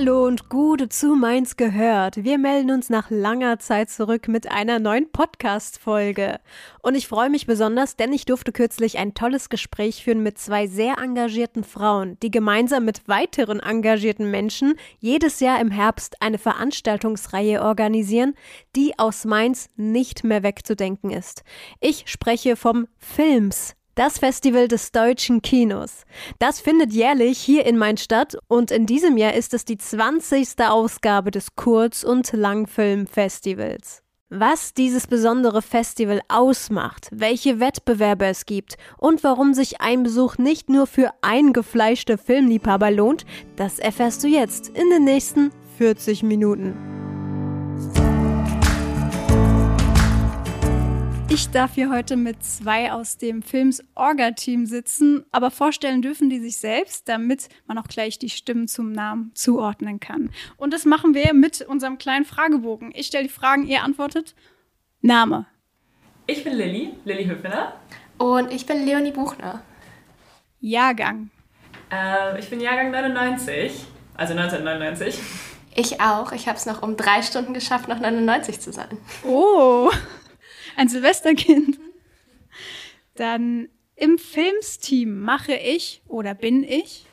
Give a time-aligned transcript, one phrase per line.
[0.00, 2.22] Hallo und Gute zu Mainz gehört.
[2.22, 6.38] Wir melden uns nach langer Zeit zurück mit einer neuen Podcast-Folge.
[6.82, 10.68] Und ich freue mich besonders, denn ich durfte kürzlich ein tolles Gespräch führen mit zwei
[10.68, 17.60] sehr engagierten Frauen, die gemeinsam mit weiteren engagierten Menschen jedes Jahr im Herbst eine Veranstaltungsreihe
[17.60, 18.36] organisieren,
[18.76, 21.42] die aus Mainz nicht mehr wegzudenken ist.
[21.80, 26.04] Ich spreche vom Films das Festival des deutschen Kinos.
[26.38, 30.60] Das findet jährlich hier in Mainz statt und in diesem Jahr ist es die 20.
[30.60, 34.02] Ausgabe des Kurz- und Langfilmfestivals.
[34.30, 40.68] Was dieses besondere Festival ausmacht, welche Wettbewerbe es gibt und warum sich ein Besuch nicht
[40.68, 43.24] nur für eingefleischte Filmliebhaber lohnt,
[43.56, 46.76] das erfährst du jetzt in den nächsten 40 Minuten.
[51.38, 56.40] Ich darf hier heute mit zwei aus dem Films Orga-Team sitzen, aber vorstellen dürfen die
[56.40, 60.30] sich selbst, damit man auch gleich die Stimmen zum Namen zuordnen kann.
[60.56, 62.90] Und das machen wir mit unserem kleinen Fragebogen.
[62.92, 64.34] Ich stelle die Fragen, ihr antwortet.
[65.00, 65.46] Name.
[66.26, 67.74] Ich bin Lilly, Lilly Höfner.
[68.18, 69.62] Und ich bin Leonie Buchner.
[70.58, 71.30] Jahrgang.
[71.92, 75.20] Äh, ich bin Jahrgang 99, also 1999.
[75.76, 76.32] Ich auch.
[76.32, 78.98] Ich habe es noch um drei Stunden geschafft, noch 99 zu sein.
[79.24, 79.88] Oh
[80.78, 81.78] ein Silvesterkind.
[83.16, 87.04] Dann im Filmsteam mache ich oder bin ich?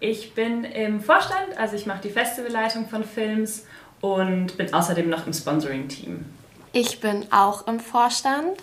[0.00, 3.66] Ich bin im Vorstand, also ich mache die Festivalleitung von Films
[4.00, 6.24] und bin außerdem noch im Sponsoring-Team.
[6.72, 8.58] Ich bin auch im Vorstand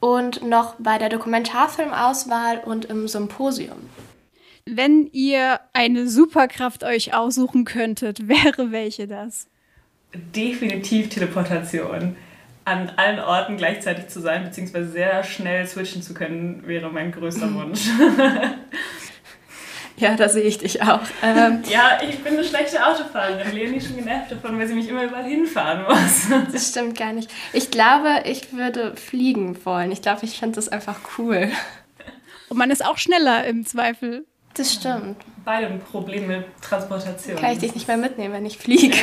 [0.00, 3.90] und noch bei der Dokumentarfilmauswahl und im Symposium.
[4.64, 9.48] Wenn ihr eine Superkraft euch aussuchen könntet, wäre welche das?
[10.14, 12.16] Definitiv Teleportation
[12.64, 17.46] an allen Orten gleichzeitig zu sein, beziehungsweise sehr schnell switchen zu können, wäre mein größter
[17.46, 17.54] mhm.
[17.56, 17.88] Wunsch.
[20.02, 21.00] Ja, da sehe ich dich auch.
[21.22, 23.52] Ähm, ja, ich bin eine schlechte Autofahrerin.
[23.52, 26.26] Leonie ist schon genervt davon, weil sie mich immer überall hinfahren muss.
[26.52, 27.30] Das stimmt gar nicht.
[27.52, 29.92] Ich glaube, ich würde fliegen wollen.
[29.92, 31.50] Ich glaube, ich fände das einfach cool.
[32.48, 34.26] Und man ist auch schneller im Zweifel.
[34.54, 35.16] Das stimmt.
[35.44, 37.36] Beide Probleme mit Transportation.
[37.36, 38.96] Kann ich dich nicht mehr mitnehmen, wenn ich fliege.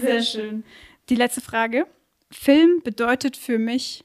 [0.02, 0.64] Sehr schön.
[1.08, 1.86] Die letzte Frage.
[2.30, 4.04] Film bedeutet für mich.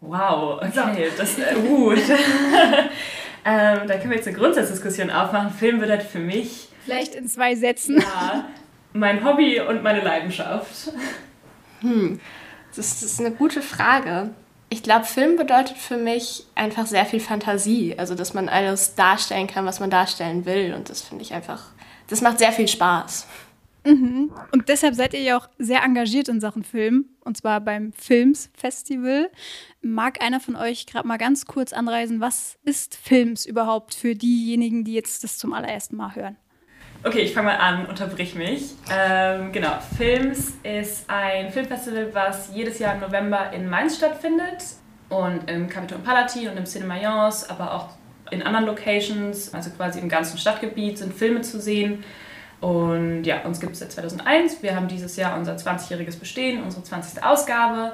[0.00, 1.98] Wow, okay, das ist äh, gut.
[3.44, 5.50] ähm, da können wir jetzt eine Grundsatzdiskussion aufmachen.
[5.50, 6.68] Film bedeutet für mich.
[6.84, 8.00] Vielleicht in zwei Sätzen.
[8.00, 8.48] Ja,
[8.92, 10.92] mein Hobby und meine Leidenschaft.
[11.80, 12.20] Hm,
[12.74, 14.30] das ist eine gute Frage.
[14.68, 17.94] Ich glaube, Film bedeutet für mich einfach sehr viel Fantasie.
[17.98, 20.74] Also, dass man alles darstellen kann, was man darstellen will.
[20.74, 21.62] Und das finde ich einfach,
[22.08, 23.26] das macht sehr viel Spaß.
[23.86, 24.32] Mhm.
[24.52, 28.50] Und deshalb seid ihr ja auch sehr engagiert in Sachen Film, und zwar beim Films
[28.54, 29.30] Festival.
[29.80, 34.84] Mag einer von euch gerade mal ganz kurz anreisen, was ist Films überhaupt für diejenigen,
[34.84, 36.36] die jetzt das zum allerersten Mal hören?
[37.04, 38.72] Okay, ich fange mal an, unterbrich mich.
[38.90, 44.64] Ähm, genau, Films ist ein Filmfestival, was jedes Jahr im November in Mainz stattfindet
[45.08, 47.90] und im Capitol Palatin und im Cinema Mayence, aber auch
[48.32, 52.02] in anderen Locations, also quasi im ganzen Stadtgebiet sind Filme zu sehen.
[52.60, 54.62] Und ja, uns gibt es seit 2001.
[54.62, 57.22] Wir haben dieses Jahr unser 20-jähriges Bestehen, unsere 20.
[57.22, 57.92] Ausgabe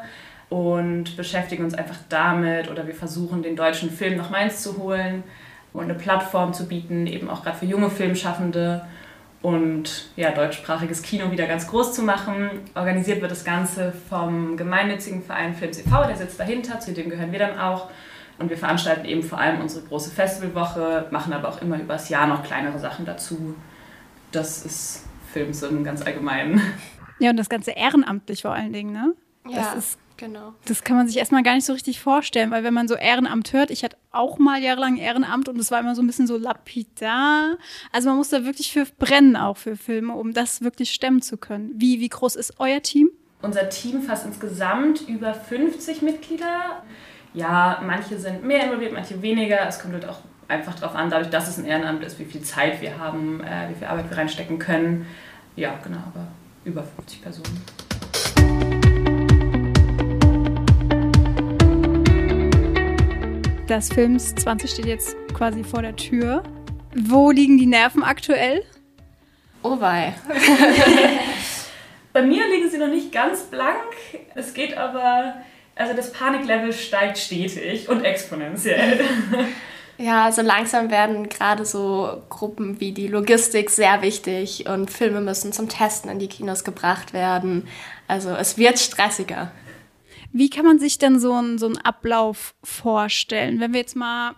[0.49, 5.25] und beschäftigen uns einfach damit oder wir versuchen, den deutschen Film nach Mainz zu holen
[5.73, 8.87] und eine Plattform zu bieten, eben auch gerade für junge Filmschaffende
[9.41, 12.51] und ja, deutschsprachiges Kino wieder ganz groß zu machen.
[12.75, 17.33] Organisiert wird das Ganze vom gemeinnützigen Verein Films e.V., der sitzt dahinter, zu dem gehören
[17.33, 17.91] wir dann auch.
[18.39, 22.27] Und wir veranstalten eben vor allem unsere große Festivalwoche, machen aber auch immer übers Jahr
[22.27, 23.55] noch kleinere Sachen dazu
[24.33, 26.61] das ist Filmsinn ganz allgemein.
[27.19, 29.15] Ja, und das Ganze ehrenamtlich vor allen Dingen, ne?
[29.49, 30.55] Ja, das ist, genau.
[30.67, 33.53] Das kann man sich erstmal gar nicht so richtig vorstellen, weil wenn man so Ehrenamt
[33.53, 36.37] hört, ich hatte auch mal jahrelang Ehrenamt und es war immer so ein bisschen so
[36.37, 37.59] lapidar.
[37.93, 41.37] Also man muss da wirklich für brennen, auch für Filme, um das wirklich stemmen zu
[41.37, 41.73] können.
[41.77, 43.11] Wie, wie groß ist euer Team?
[43.41, 46.83] Unser Team fasst insgesamt über 50 Mitglieder.
[47.35, 49.67] Ja, manche sind mehr involviert, manche weniger.
[49.67, 50.21] Es kommt halt auch
[50.53, 53.71] einfach darauf an, dadurch, dass es ein Ehrenamt ist, wie viel Zeit wir haben, äh,
[53.71, 55.07] wie viel Arbeit wir reinstecken können.
[55.57, 56.29] Ja, genau, aber
[56.65, 57.65] über 50 Personen.
[63.67, 66.43] Das Films 20 steht jetzt quasi vor der Tür.
[66.95, 68.63] Wo liegen die Nerven aktuell?
[69.63, 70.13] Oh wei.
[72.13, 73.79] Bei mir liegen sie noch nicht ganz blank.
[74.35, 75.37] Es geht aber,
[75.75, 79.01] also das Paniklevel steigt stetig und exponentiell.
[80.03, 85.53] Ja, so langsam werden gerade so Gruppen wie die Logistik sehr wichtig und Filme müssen
[85.53, 87.69] zum Testen in die Kinos gebracht werden.
[88.09, 89.53] Also es wird stressiger.
[90.33, 93.61] Wie kann man sich denn so einen so Ablauf vorstellen?
[93.61, 94.35] Wenn wir jetzt mal,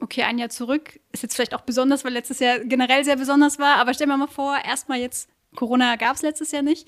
[0.00, 3.58] okay, ein Jahr zurück, ist jetzt vielleicht auch besonders, weil letztes Jahr generell sehr besonders
[3.58, 6.86] war, aber stellen wir mal vor, erstmal jetzt, Corona gab es letztes Jahr nicht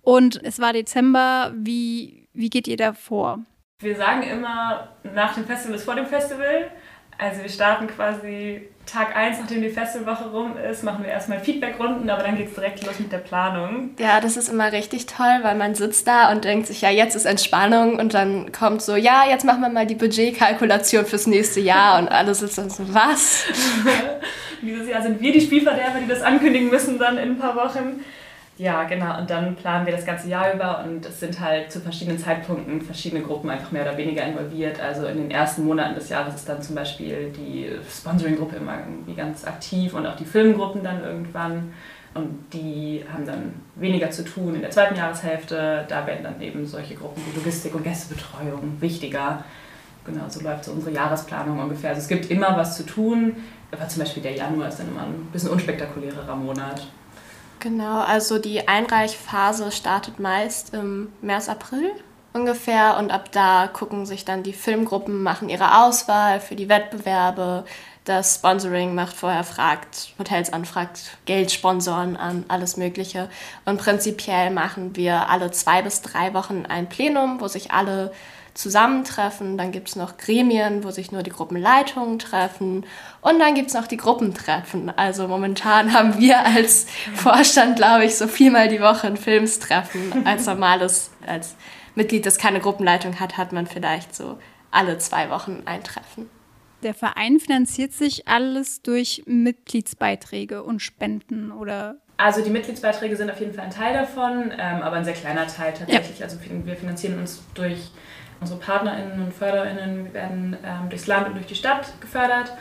[0.00, 1.52] und es war Dezember.
[1.54, 3.40] Wie, wie geht ihr da vor?
[3.80, 6.70] Wir sagen immer, nach dem Festival ist vor dem Festival.
[7.20, 12.08] Also wir starten quasi Tag 1, nachdem die Festivalwoche rum ist, machen wir erstmal Feedbackrunden,
[12.08, 13.90] aber dann geht es direkt los mit der Planung.
[13.98, 17.16] Ja, das ist immer richtig toll, weil man sitzt da und denkt sich, ja, jetzt
[17.16, 21.58] ist Entspannung und dann kommt so, ja, jetzt machen wir mal die Budgetkalkulation fürs nächste
[21.58, 23.44] Jahr und alle sitzen so, was?
[24.62, 28.04] Dieses Jahr sind wir die Spielverderber, die das ankündigen müssen dann in ein paar Wochen.
[28.58, 29.18] Ja, genau.
[29.18, 32.82] Und dann planen wir das ganze Jahr über und es sind halt zu verschiedenen Zeitpunkten
[32.82, 34.80] verschiedene Gruppen einfach mehr oder weniger involviert.
[34.80, 39.14] Also in den ersten Monaten des Jahres ist dann zum Beispiel die Sponsoring-Gruppe immer irgendwie
[39.14, 41.72] ganz aktiv und auch die Filmgruppen dann irgendwann.
[42.14, 45.84] Und die haben dann weniger zu tun in der zweiten Jahreshälfte.
[45.86, 49.44] Da werden dann eben solche Gruppen wie Logistik und Gästebetreuung wichtiger.
[50.04, 51.90] Genau, so läuft so unsere Jahresplanung ungefähr.
[51.90, 53.36] Also es gibt immer was zu tun,
[53.70, 56.88] aber zum Beispiel der Januar ist dann immer ein bisschen unspektakulärer Monat.
[57.60, 61.92] Genau, also die Einreichphase startet meist im März, April
[62.32, 67.64] ungefähr und ab da gucken sich dann die Filmgruppen, machen ihre Auswahl für die Wettbewerbe.
[68.04, 73.28] Das Sponsoring macht vorher, fragt, Hotels anfragt, Geld sponsoren an, alles Mögliche.
[73.66, 78.12] Und prinzipiell machen wir alle zwei bis drei Wochen ein Plenum, wo sich alle
[78.54, 79.58] zusammentreffen.
[79.58, 82.84] Dann gibt es noch Gremien, wo sich nur die Gruppenleitungen treffen.
[83.20, 84.96] Und dann gibt es noch die Gruppentreffen.
[84.96, 90.26] Also momentan haben wir als Vorstand, glaube ich, so viermal die Woche ein Filmstreffen.
[90.26, 91.56] Als normales, als
[91.94, 94.38] Mitglied, das keine Gruppenleitung hat, hat man vielleicht so
[94.70, 96.28] alle zwei Wochen ein Treffen.
[96.82, 103.38] Der Verein finanziert sich alles durch Mitgliedsbeiträge und Spenden oder also die Mitgliedsbeiträge sind auf
[103.38, 106.18] jeden Fall ein Teil davon, ähm, aber ein sehr kleiner Teil tatsächlich.
[106.18, 106.24] Ja.
[106.24, 107.92] Also wir finanzieren uns durch
[108.40, 112.52] Unsere PartnerInnen und FörderInnen werden ähm, durchs Land und durch die Stadt gefördert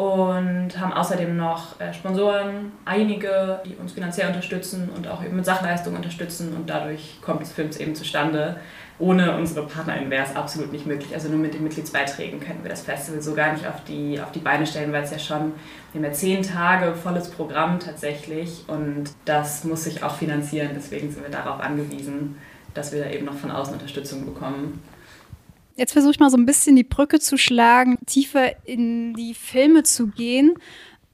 [0.00, 5.44] und haben außerdem noch äh, Sponsoren, einige, die uns finanziell unterstützen und auch eben mit
[5.44, 8.56] Sachleistungen unterstützen und dadurch kommt das Films eben zustande.
[8.98, 11.12] Ohne unsere PartnerInnen wäre es absolut nicht möglich.
[11.12, 14.32] Also nur mit den Mitgliedsbeiträgen könnten wir das Festival so gar nicht auf die, auf
[14.32, 15.52] die Beine stellen, weil es ja schon,
[15.92, 20.70] wir haben ja zehn Tage volles Programm tatsächlich und das muss sich auch finanzieren.
[20.74, 22.36] Deswegen sind wir darauf angewiesen,
[22.72, 24.82] dass wir da eben noch von außen Unterstützung bekommen.
[25.80, 29.82] Jetzt versuche ich mal so ein bisschen die Brücke zu schlagen, tiefer in die Filme
[29.82, 30.52] zu gehen.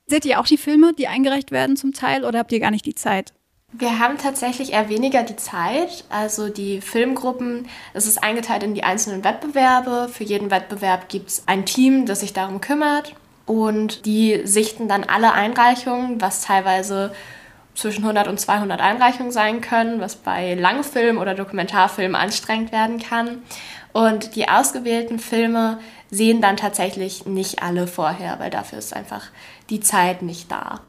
[0.09, 2.85] Seht ihr auch die Filme, die eingereicht werden zum Teil oder habt ihr gar nicht
[2.85, 3.33] die Zeit?
[3.71, 6.03] Wir haben tatsächlich eher weniger die Zeit.
[6.09, 10.09] Also die Filmgruppen, es ist eingeteilt in die einzelnen Wettbewerbe.
[10.13, 13.15] Für jeden Wettbewerb gibt es ein Team, das sich darum kümmert.
[13.45, 17.13] Und die sichten dann alle Einreichungen, was teilweise
[17.77, 23.43] zwischen 100 und 200 Einreichungen sein können, was bei Langfilm oder Dokumentarfilm anstrengend werden kann.
[23.97, 25.79] Und die ausgewählten Filme
[26.11, 29.23] sehen dann tatsächlich nicht alle vorher, weil dafür ist einfach
[29.71, 30.83] die Zeit nicht da.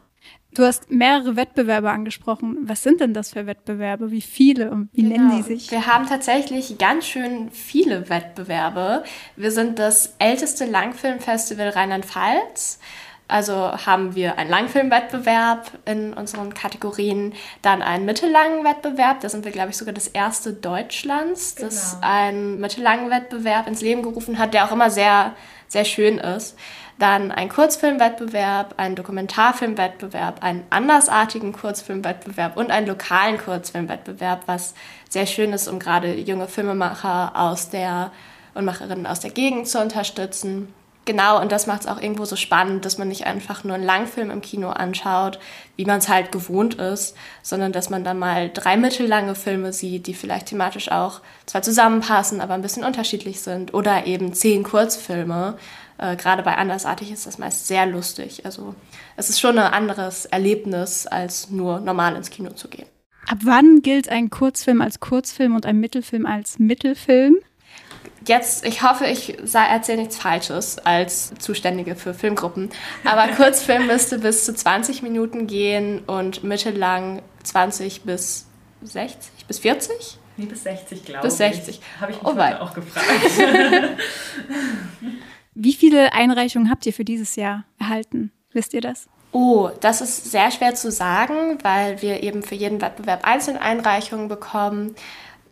[0.53, 2.57] Du hast mehrere Wettbewerbe angesprochen.
[2.63, 4.11] Was sind denn das für Wettbewerbe?
[4.11, 5.15] Wie viele und wie genau.
[5.15, 5.71] nennen die sich?
[5.71, 9.05] Wir haben tatsächlich ganz schön viele Wettbewerbe.
[9.37, 12.79] Wir sind das älteste Langfilmfestival Rheinland-Pfalz.
[13.29, 13.53] Also
[13.85, 19.71] haben wir einen Langfilmwettbewerb in unseren Kategorien, dann einen mittellangen Wettbewerb, da sind wir, glaube
[19.71, 21.67] ich, sogar das erste Deutschlands, genau.
[21.67, 25.33] das einen mittellangen Wettbewerb ins Leben gerufen hat, der auch immer sehr,
[25.67, 26.57] sehr schön ist.
[26.99, 34.73] Dann einen Kurzfilmwettbewerb, einen Dokumentarfilmwettbewerb, einen andersartigen Kurzfilmwettbewerb und einen lokalen Kurzfilmwettbewerb, was
[35.09, 38.11] sehr schön ist, um gerade junge Filmemacher aus der
[38.55, 40.73] und Macherinnen aus der Gegend zu unterstützen.
[41.07, 43.85] Genau, und das macht es auch irgendwo so spannend, dass man nicht einfach nur einen
[43.85, 45.39] Langfilm im Kino anschaut,
[45.77, 50.07] wie man es halt gewohnt ist, sondern dass man dann mal drei mittellange Filme sieht,
[50.07, 53.73] die vielleicht thematisch auch zwar zusammenpassen, aber ein bisschen unterschiedlich sind.
[53.73, 55.57] Oder eben zehn Kurzfilme.
[55.97, 58.45] Äh, Gerade bei Andersartig ist das meist sehr lustig.
[58.45, 58.75] Also
[59.15, 62.87] es ist schon ein anderes Erlebnis, als nur normal ins Kino zu gehen.
[63.27, 67.37] Ab wann gilt ein Kurzfilm als Kurzfilm und ein Mittelfilm als Mittelfilm?
[68.25, 72.69] Jetzt, ich hoffe, ich erzähle nichts Falsches als Zuständige für Filmgruppen,
[73.03, 78.47] aber Kurzfilm müsste bis zu 20 Minuten gehen und mittellang 20 bis
[78.81, 80.19] 60 bis 40?
[80.37, 81.29] Nee, bis 60, glaube ich.
[81.29, 81.81] Bis 60.
[81.99, 83.07] Habe ich mich oh, auch gefragt.
[85.55, 88.31] Wie viele Einreichungen habt ihr für dieses Jahr erhalten?
[88.53, 89.09] Wisst ihr das?
[89.31, 94.27] Oh, das ist sehr schwer zu sagen, weil wir eben für jeden Wettbewerb einzelne Einreichungen
[94.27, 94.95] bekommen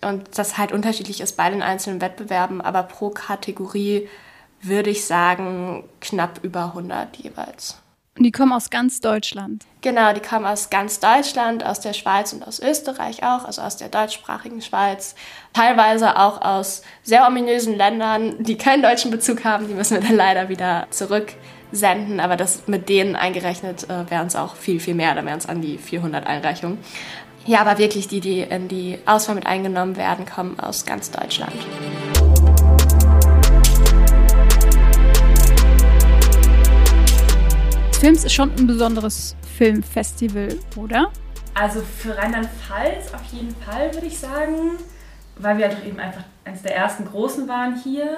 [0.02, 4.08] und das halt unterschiedlich ist bei den einzelnen Wettbewerben, aber pro Kategorie
[4.62, 7.78] würde ich sagen, knapp über 100 jeweils.
[8.18, 9.66] Und die kommen aus ganz Deutschland.
[9.82, 13.76] Genau, die kommen aus ganz Deutschland, aus der Schweiz und aus Österreich auch, also aus
[13.76, 15.16] der deutschsprachigen Schweiz.
[15.52, 19.68] Teilweise auch aus sehr ominösen Ländern, die keinen deutschen Bezug haben.
[19.68, 22.22] Die müssen wir dann leider wieder zurücksenden.
[22.22, 25.14] Aber das mit denen eingerechnet äh, wären es auch viel, viel mehr.
[25.14, 26.78] Da wären es an die 400 Einreichungen.
[27.48, 31.54] Ja, aber wirklich die, die in die Auswahl mit eingenommen werden, kommen aus ganz Deutschland.
[38.00, 41.12] Films ist schon ein besonderes Filmfestival, oder?
[41.54, 44.72] Also für Rheinland-Pfalz auf jeden Fall, würde ich sagen,
[45.38, 48.18] weil wir halt eben einfach eines der ersten großen waren hier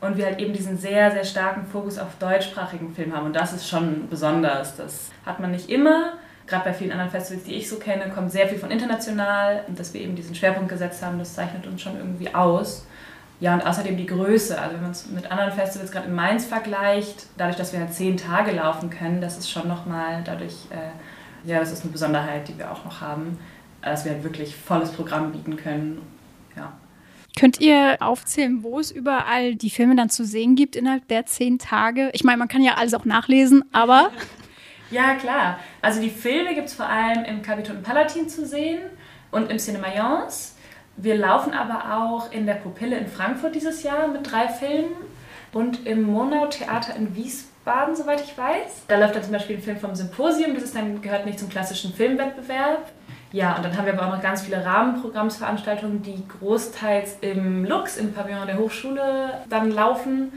[0.00, 3.26] und wir halt eben diesen sehr, sehr starken Fokus auf deutschsprachigen Film haben.
[3.26, 4.76] Und das ist schon besonders.
[4.76, 6.14] Das hat man nicht immer.
[6.46, 9.64] Gerade bei vielen anderen Festivals, die ich so kenne, kommt sehr viel von international.
[9.66, 12.86] Und dass wir eben diesen Schwerpunkt gesetzt haben, das zeichnet uns schon irgendwie aus.
[13.40, 14.58] Ja, und außerdem die Größe.
[14.60, 17.92] Also wenn man es mit anderen Festivals gerade in Mainz vergleicht, dadurch, dass wir halt
[17.92, 22.48] zehn Tage laufen können, das ist schon nochmal dadurch, äh, ja, das ist eine Besonderheit,
[22.48, 23.38] die wir auch noch haben,
[23.82, 26.00] dass wir halt wirklich volles Programm bieten können.
[26.56, 26.72] Ja.
[27.38, 31.58] Könnt ihr aufzählen, wo es überall die Filme dann zu sehen gibt innerhalb der zehn
[31.58, 32.10] Tage?
[32.12, 34.10] Ich meine, man kann ja alles auch nachlesen, aber.
[34.94, 35.58] Ja, klar.
[35.82, 38.80] Also die Filme gibt es vor allem im Capitol Palatin zu sehen
[39.32, 40.54] und im Mayence.
[40.96, 44.94] Wir laufen aber auch in der Pupille in Frankfurt dieses Jahr mit drei Filmen
[45.52, 48.84] und im Monau Theater in Wiesbaden, soweit ich weiß.
[48.86, 51.48] Da läuft dann zum Beispiel ein Film vom Symposium, das ist dann, gehört nicht zum
[51.48, 52.92] klassischen Filmwettbewerb.
[53.32, 57.96] Ja, und dann haben wir aber auch noch ganz viele Rahmenprogrammsveranstaltungen, die großteils im Lux,
[57.96, 60.32] im Pavillon der Hochschule, dann laufen.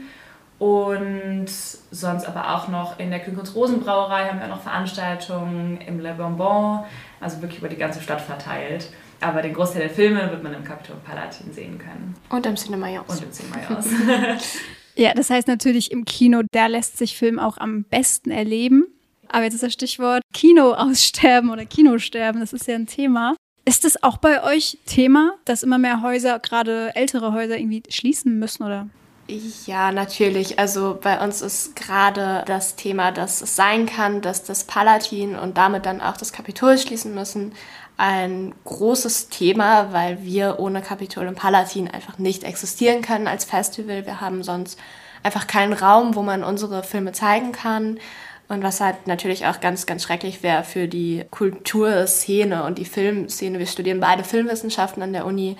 [0.58, 6.14] Und sonst aber auch noch in der Kühlkunst Rosenbrauerei haben wir noch Veranstaltungen, im Le
[6.14, 6.80] Bonbon,
[7.20, 8.88] also wirklich über die ganze Stadt verteilt.
[9.20, 12.14] Aber den Großteil der Filme wird man im Capitol Palatin sehen können.
[12.28, 13.08] Und im Cinema Jaus.
[13.08, 13.86] Und im Cinema Jaus.
[14.96, 18.84] ja, das heißt natürlich im Kino, da lässt sich Film auch am besten erleben.
[19.28, 23.34] Aber jetzt ist das Stichwort Kino aussterben oder Kinosterben, das ist ja ein Thema.
[23.64, 28.38] Ist das auch bei euch Thema, dass immer mehr Häuser, gerade ältere Häuser, irgendwie schließen
[28.38, 28.88] müssen oder?
[29.30, 30.58] Ja, natürlich.
[30.58, 35.58] Also bei uns ist gerade das Thema, dass es sein kann, dass das Palatin und
[35.58, 37.52] damit dann auch das Kapitol schließen müssen,
[37.98, 44.06] ein großes Thema, weil wir ohne Kapitol und Palatin einfach nicht existieren können als Festival.
[44.06, 44.78] Wir haben sonst
[45.22, 47.98] einfach keinen Raum, wo man unsere Filme zeigen kann.
[48.48, 53.58] Und was halt natürlich auch ganz, ganz schrecklich wäre für die Kulturszene und die Filmszene.
[53.58, 55.56] Wir studieren beide Filmwissenschaften an der Uni.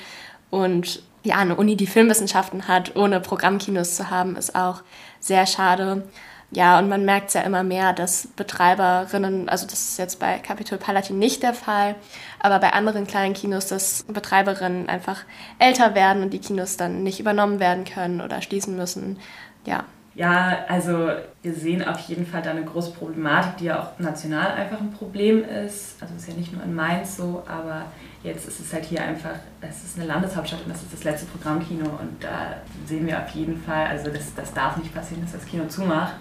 [0.48, 4.82] Und ja, eine Uni, die Filmwissenschaften hat, ohne Programmkinos zu haben, ist auch
[5.20, 6.04] sehr schade.
[6.50, 10.38] Ja, und man merkt es ja immer mehr, dass Betreiberinnen, also das ist jetzt bei
[10.38, 11.94] Capitol Palatin nicht der Fall,
[12.40, 15.24] aber bei anderen kleinen Kinos, dass Betreiberinnen einfach
[15.58, 19.18] älter werden und die Kinos dann nicht übernommen werden können oder schließen müssen.
[19.66, 19.84] Ja.
[20.14, 21.10] Ja, also
[21.42, 24.90] wir sehen auf jeden Fall da eine große Problematik, die ja auch national einfach ein
[24.90, 26.02] Problem ist.
[26.02, 27.84] Also ist ja nicht nur in Mainz so, aber
[28.22, 31.26] jetzt ist es halt hier einfach, es ist eine Landeshauptstadt und das ist das letzte
[31.26, 32.56] Programmkino und da
[32.86, 36.14] sehen wir auf jeden Fall, also das, das darf nicht passieren, dass das Kino zumacht.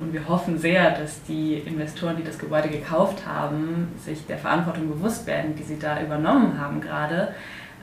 [0.00, 4.88] Und wir hoffen sehr, dass die Investoren, die das Gebäude gekauft haben, sich der Verantwortung
[4.88, 7.34] bewusst werden, die sie da übernommen haben gerade,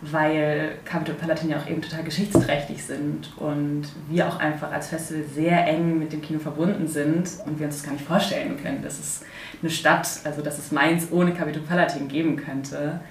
[0.02, 5.24] weil Capitol Palatin ja auch eben total geschichtsträchtig sind und wir auch einfach als Festival
[5.34, 8.82] sehr eng mit dem Kino verbunden sind und wir uns das gar nicht vorstellen können,
[8.82, 9.22] dass es
[9.62, 13.02] eine Stadt, also dass es Mainz ohne Capitol Palatin geben könnte.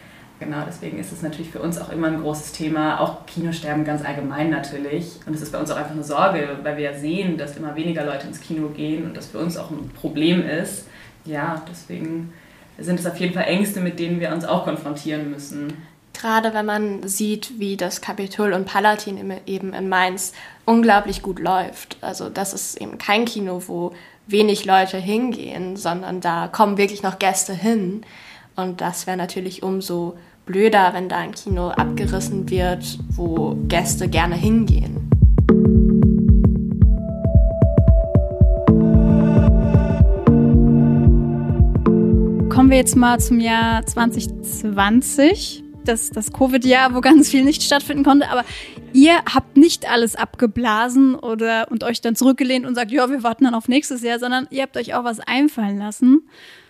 [0.40, 4.04] Genau, deswegen ist es natürlich für uns auch immer ein großes Thema, auch Kinosterben ganz
[4.04, 5.16] allgemein natürlich.
[5.26, 7.74] Und es ist bei uns auch einfach eine Sorge, weil wir ja sehen, dass immer
[7.74, 10.86] weniger Leute ins Kino gehen und das für uns auch ein Problem ist.
[11.24, 12.32] Ja, deswegen
[12.78, 15.72] sind es auf jeden Fall Ängste, mit denen wir uns auch konfrontieren müssen.
[16.12, 20.32] Gerade wenn man sieht, wie das Kapitol und Palatin eben in Mainz
[20.64, 21.96] unglaublich gut läuft.
[22.00, 23.92] Also das ist eben kein Kino, wo
[24.28, 28.02] wenig Leute hingehen, sondern da kommen wirklich noch Gäste hin.
[28.56, 30.16] Und das wäre natürlich umso
[30.48, 34.96] blöder, wenn da ein Kino abgerissen wird, wo Gäste gerne hingehen.
[42.48, 45.64] Kommen wir jetzt mal zum Jahr 2020.
[45.84, 48.28] Das, das Covid-Jahr, wo ganz viel nicht stattfinden konnte.
[48.30, 48.44] Aber
[48.92, 53.44] ihr habt nicht alles abgeblasen oder und euch dann zurückgelehnt und sagt, ja, wir warten
[53.44, 56.28] dann auf nächstes Jahr, sondern ihr habt euch auch was einfallen lassen.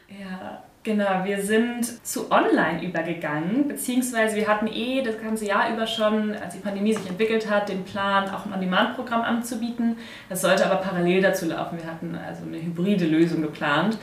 [0.08, 0.47] Ja,
[0.88, 6.34] Genau, wir sind zu online übergegangen, beziehungsweise wir hatten eh das ganze Jahr über schon,
[6.34, 9.98] als die Pandemie sich entwickelt hat, den Plan, auch ein On-Demand-Programm anzubieten.
[10.30, 11.76] Das sollte aber parallel dazu laufen.
[11.76, 13.98] Wir hatten also eine hybride Lösung geplant.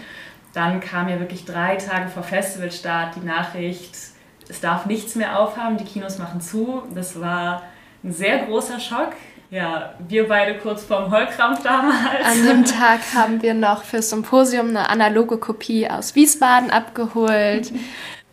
[0.53, 3.95] Dann kam ja wirklich drei Tage vor Festivalstart die Nachricht,
[4.47, 6.83] es darf nichts mehr aufhaben, die Kinos machen zu.
[6.93, 7.63] Das war
[8.03, 9.13] ein sehr großer Schock.
[9.51, 12.25] Ja, wir beide kurz vorm Heulkrampf damals.
[12.25, 17.71] An dem Tag haben wir noch fürs Symposium eine analoge Kopie aus Wiesbaden abgeholt.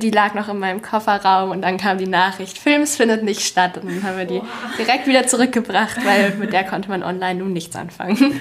[0.01, 3.79] Die lag noch in meinem Kofferraum und dann kam die Nachricht, Films findet nicht statt.
[3.79, 4.43] Und dann haben wir die
[4.79, 8.41] direkt wieder zurückgebracht, weil mit der konnte man online nun nichts anfangen.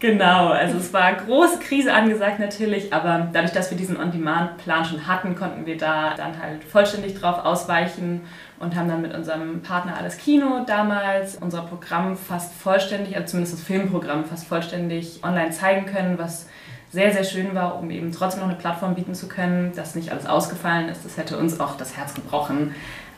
[0.00, 5.08] Genau, also es war große Krise angesagt natürlich, aber dadurch, dass wir diesen On-Demand-Plan schon
[5.08, 8.20] hatten, konnten wir da dann halt vollständig drauf ausweichen
[8.60, 13.58] und haben dann mit unserem Partner Alles Kino damals unser Programm fast vollständig, also zumindest
[13.58, 16.46] das Filmprogramm fast vollständig online zeigen können, was
[16.90, 20.12] sehr, sehr schön war, um eben trotzdem noch eine Plattform bieten zu können, dass nicht
[20.12, 21.04] alles ausgefallen ist.
[21.04, 22.72] Das hätte uns auch das Herz gebrochen,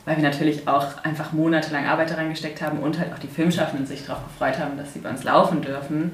[0.07, 3.87] weil wir natürlich auch einfach monatelang Arbeit daran gesteckt haben und halt auch die Filmschaffenden
[3.87, 6.13] sich darauf gefreut haben, dass sie bei uns laufen dürfen.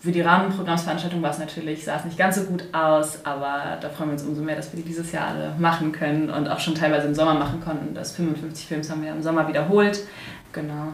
[0.00, 3.88] Für die Rahmenprogrammsveranstaltung war es natürlich, sah es nicht ganz so gut aus, aber da
[3.88, 6.60] freuen wir uns umso mehr, dass wir die dieses Jahr alle machen können und auch
[6.60, 7.94] schon teilweise im Sommer machen konnten.
[7.94, 10.00] Das 55 Films haben wir im Sommer wiederholt.
[10.52, 10.92] Genau.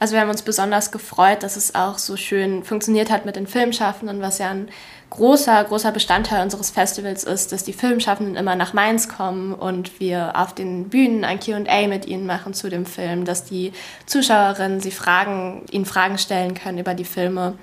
[0.00, 3.46] Also wir haben uns besonders gefreut, dass es auch so schön funktioniert hat mit den
[3.46, 4.70] Filmschaffenden, was ja ein
[5.10, 10.32] großer, großer Bestandteil unseres Festivals ist, dass die Filmschaffenden immer nach Mainz kommen und wir
[10.36, 13.72] auf den Bühnen ein Q&A mit ihnen machen zu dem Film, dass die
[14.06, 17.58] Zuschauerinnen sie fragen, ihnen Fragen stellen können über die Filme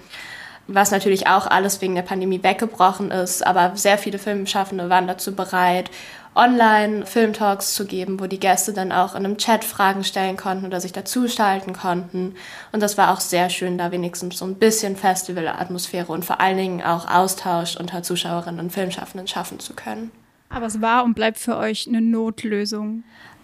[0.67, 5.35] was natürlich auch alles wegen der Pandemie weggebrochen ist, aber sehr viele Filmschaffende waren dazu
[5.35, 5.89] bereit,
[6.35, 10.67] online Filmtalks zu geben, wo die Gäste dann auch in einem Chat Fragen stellen konnten
[10.67, 12.35] oder sich dazuschalten konnten.
[12.71, 16.57] Und das war auch sehr schön, da wenigstens so ein bisschen Festivalatmosphäre und vor allen
[16.57, 20.11] Dingen auch Austausch unter Zuschauerinnen und Filmschaffenden schaffen zu können.
[20.49, 23.03] Aber es war und bleibt für euch eine Notlösung.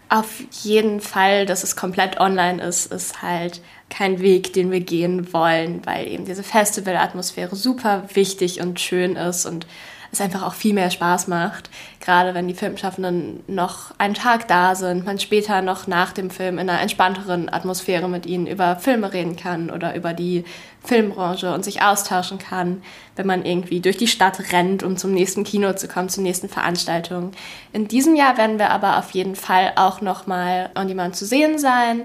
[0.10, 5.33] Auf jeden Fall, dass es komplett online ist, ist halt kein Weg, den wir gehen
[5.33, 9.65] wollen, weil eben diese Festivalatmosphäre super wichtig und schön ist und
[10.13, 11.70] es einfach auch viel mehr Spaß macht.
[12.00, 16.60] Gerade wenn die Filmschaffenden noch einen Tag da sind, man später noch nach dem Film
[16.60, 20.46] in einer entspannteren Atmosphäre mit ihnen über Filme reden kann oder über die
[20.84, 22.84] Filmbranche und sich austauschen kann,
[23.15, 26.50] wenn man irgendwie durch die Stadt rennt, um zum nächsten Kino zu kommen, zur nächsten
[26.50, 27.31] Veranstaltung.
[27.72, 31.57] In diesem Jahr werden wir aber auf jeden Fall auch nochmal on demand zu sehen
[31.57, 32.01] sein.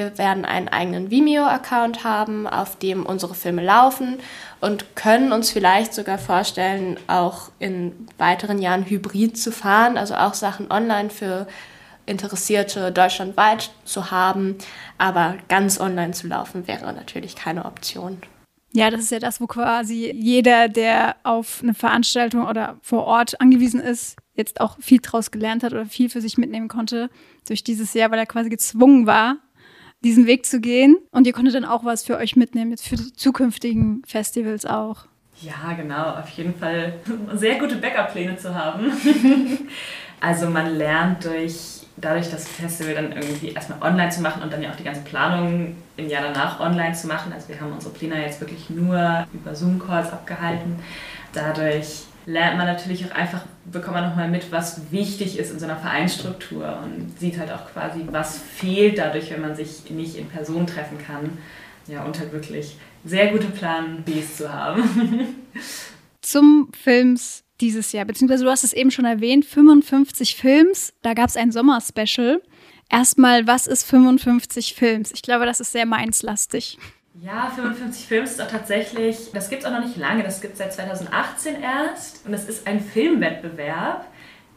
[0.00, 4.18] Wir werden einen eigenen Vimeo-Account haben, auf dem unsere Filme laufen
[4.58, 10.32] und können uns vielleicht sogar vorstellen, auch in weiteren Jahren hybrid zu fahren, also auch
[10.32, 11.46] Sachen online für
[12.06, 14.56] Interessierte deutschlandweit zu haben,
[14.96, 18.22] aber ganz online zu laufen wäre natürlich keine Option.
[18.72, 23.38] Ja, das ist ja das, wo quasi jeder, der auf eine Veranstaltung oder vor Ort
[23.38, 27.10] angewiesen ist, jetzt auch viel draus gelernt hat oder viel für sich mitnehmen konnte
[27.46, 29.36] durch dieses Jahr, weil er quasi gezwungen war,
[30.04, 30.96] diesen Weg zu gehen.
[31.10, 35.06] Und ihr konntet dann auch was für euch mitnehmen, jetzt für die zukünftigen Festivals auch.
[35.42, 36.94] Ja, genau, auf jeden Fall
[37.34, 38.92] sehr gute Backup-Pläne zu haben.
[40.20, 44.62] also man lernt durch, dadurch das Festival dann irgendwie erstmal online zu machen und dann
[44.62, 47.32] ja auch die ganze Planung im Jahr danach online zu machen.
[47.32, 50.76] Also wir haben unsere Pläne jetzt wirklich nur über Zoom-Calls abgehalten.
[51.32, 55.66] Dadurch lernt man natürlich auch einfach, bekommt man nochmal mit, was wichtig ist in so
[55.66, 60.28] einer Vereinsstruktur und sieht halt auch quasi, was fehlt dadurch, wenn man sich nicht in
[60.28, 61.38] Person treffen kann.
[61.86, 65.36] Ja, und halt wirklich sehr gute Plan Bs zu haben.
[66.20, 71.28] Zum Films dieses Jahr, beziehungsweise du hast es eben schon erwähnt, 55 Films, da gab
[71.28, 72.42] es ein Sommerspecial.
[72.90, 75.12] Erstmal, was ist 55 Films?
[75.12, 76.78] Ich glaube, das ist sehr mainzlastig.
[77.14, 80.52] Ja, 55 Films ist auch tatsächlich, das gibt es auch noch nicht lange, das gibt
[80.52, 82.24] es seit 2018 erst.
[82.24, 84.06] Und es ist ein Filmwettbewerb,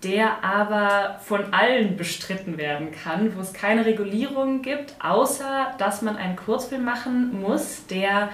[0.03, 6.15] der aber von allen bestritten werden kann, wo es keine Regulierung gibt, außer dass man
[6.15, 8.29] einen Kurzfilm machen muss, der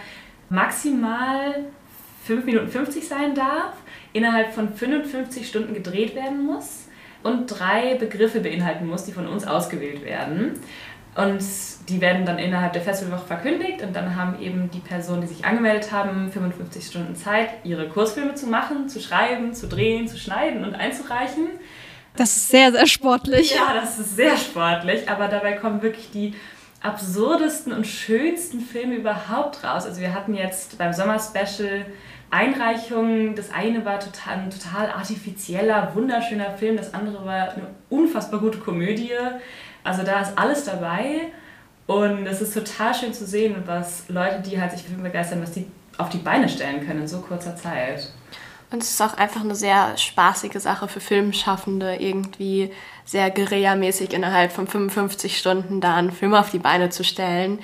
[0.50, 1.64] maximal
[2.26, 3.74] 5 Minuten 50 sein darf,
[4.12, 6.90] innerhalb von 55 Stunden gedreht werden muss
[7.24, 10.60] und drei Begriffe beinhalten muss, die von uns ausgewählt werden.
[11.20, 11.44] Und
[11.90, 15.44] die werden dann innerhalb der Festivalwoche verkündigt und dann haben eben die Personen, die sich
[15.44, 20.64] angemeldet haben, 55 Stunden Zeit, ihre Kursfilme zu machen, zu schreiben, zu drehen, zu schneiden
[20.64, 21.48] und einzureichen.
[22.16, 23.54] Das ist sehr, sehr sportlich.
[23.54, 26.36] Ja, das ist sehr sportlich, aber dabei kommen wirklich die
[26.82, 29.86] absurdesten und schönsten Filme überhaupt raus.
[29.86, 31.86] Also wir hatten jetzt beim Sommer-Special
[32.32, 33.36] Einreichungen.
[33.36, 38.60] Das eine war total, ein total artifizieller, wunderschöner Film, das andere war eine unfassbar gute
[38.60, 39.12] Komödie.
[39.90, 41.32] Also da ist alles dabei
[41.88, 45.42] und es ist total schön zu sehen, was Leute, die halt sich für Film begeistern,
[45.42, 45.66] was die
[45.98, 48.08] auf die Beine stellen können in so kurzer Zeit.
[48.70, 52.72] Und es ist auch einfach eine sehr spaßige Sache für Filmschaffende, irgendwie
[53.04, 57.58] sehr guerillamäßig innerhalb von 55 Stunden da einen Film auf die Beine zu stellen.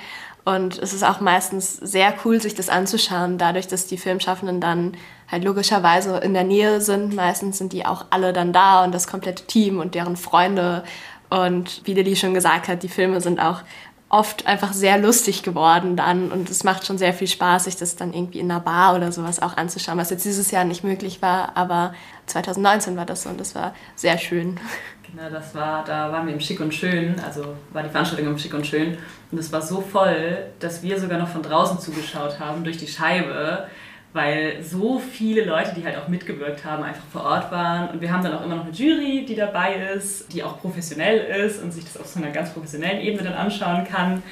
[0.46, 4.98] Und es ist auch meistens sehr cool, sich das anzuschauen, dadurch, dass die Filmschaffenden dann
[5.30, 7.16] halt logischerweise in der Nähe sind.
[7.16, 10.84] Meistens sind die auch alle dann da und das komplette Team und deren Freunde.
[11.30, 13.62] Und wie Lili schon gesagt hat, die Filme sind auch
[14.10, 16.32] oft einfach sehr lustig geworden dann.
[16.32, 19.12] Und es macht schon sehr viel Spaß, sich das dann irgendwie in einer Bar oder
[19.12, 21.94] sowas auch anzuschauen, was jetzt dieses Jahr nicht möglich war, aber
[22.28, 24.60] 2019 war das so und das war sehr schön.
[25.04, 28.38] Genau, das war, da waren wir im Schick und Schön, also war die Veranstaltung im
[28.38, 28.98] Schick und Schön.
[29.32, 32.88] Und es war so voll, dass wir sogar noch von draußen zugeschaut haben durch die
[32.88, 33.68] Scheibe
[34.16, 37.90] weil so viele Leute, die halt auch mitgewirkt haben, einfach vor Ort waren.
[37.90, 41.46] Und wir haben dann auch immer noch eine Jury, die dabei ist, die auch professionell
[41.46, 44.24] ist und sich das auf so einer ganz professionellen Ebene dann anschauen kann.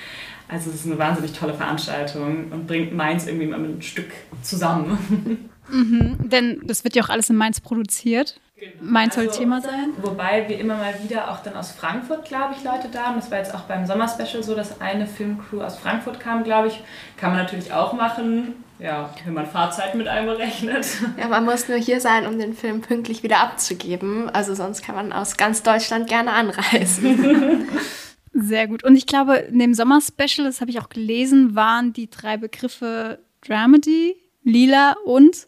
[0.47, 5.49] Also es ist eine wahnsinnig tolle Veranstaltung und bringt Mainz irgendwie mal ein Stück zusammen.
[5.69, 8.37] Mhm, denn das wird ja auch alles in Mainz produziert.
[8.71, 8.91] Genau.
[8.91, 9.93] Mainz soll also, Thema sein.
[9.97, 13.15] Wobei wir immer mal wieder auch dann aus Frankfurt, glaube ich, Leute da haben.
[13.15, 16.83] Das war jetzt auch beim Sommerspecial so, dass eine Filmcrew aus Frankfurt kam, glaube ich.
[17.17, 20.85] Kann man natürlich auch machen ja, wenn man Fahrzeiten mit einberechnet.
[21.17, 24.29] Ja, man muss nur hier sein, um den Film pünktlich wieder abzugeben.
[24.29, 27.69] Also sonst kann man aus ganz Deutschland gerne anreisen.
[28.33, 28.83] Sehr gut.
[28.83, 33.19] Und ich glaube, in dem Sommer-Special, das habe ich auch gelesen, waren die drei Begriffe
[33.47, 35.47] Dramedy, Lila und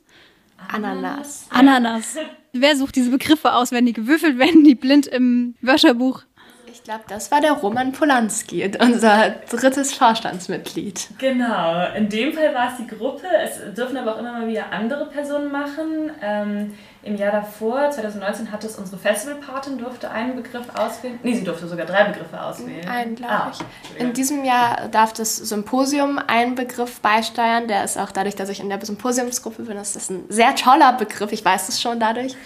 [0.71, 1.47] Ananas.
[1.49, 2.15] Ananas.
[2.57, 6.23] Wer sucht diese Begriffe aus, wenn die gewürfelt werden, die blind im Wörterbuch
[6.75, 11.07] ich glaube, das war der Roman Polanski, unser drittes Vorstandsmitglied.
[11.17, 13.27] Genau, in dem Fall war es die Gruppe.
[13.41, 16.11] Es dürfen aber auch immer mal wieder andere Personen machen.
[16.21, 16.73] Ähm,
[17.05, 21.19] im Jahr davor, 2019, hatte es unsere Festivalpatin, durfte einen Begriff auswählen.
[21.21, 22.87] Nee, sie durfte sogar drei Begriffe auswählen.
[22.87, 24.01] Einen, glaube ah, ich.
[24.01, 27.67] In diesem Jahr darf das Symposium einen Begriff beisteuern.
[27.67, 30.93] Der ist auch dadurch, dass ich in der Symposiumsgruppe bin, ist das ein sehr toller
[30.93, 31.31] Begriff.
[31.31, 32.35] Ich weiß es schon dadurch.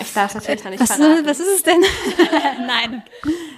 [0.00, 1.26] Ich darf natürlich noch nicht was, verraten.
[1.26, 1.80] Was ist es denn?
[2.66, 3.02] Nein.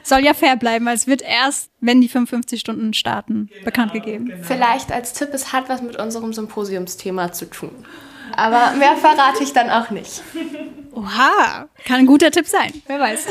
[0.02, 3.92] Soll ja fair bleiben, weil es wird erst, wenn die 55 Stunden starten, genau, bekannt
[3.92, 4.26] gegeben.
[4.26, 4.42] Genau.
[4.42, 7.86] Vielleicht als Tipp, es hat was mit unserem Symposiumsthema zu tun.
[8.36, 10.22] Aber mehr verrate ich dann auch nicht.
[10.92, 13.26] Oha, kann ein guter Tipp sein, wer weiß.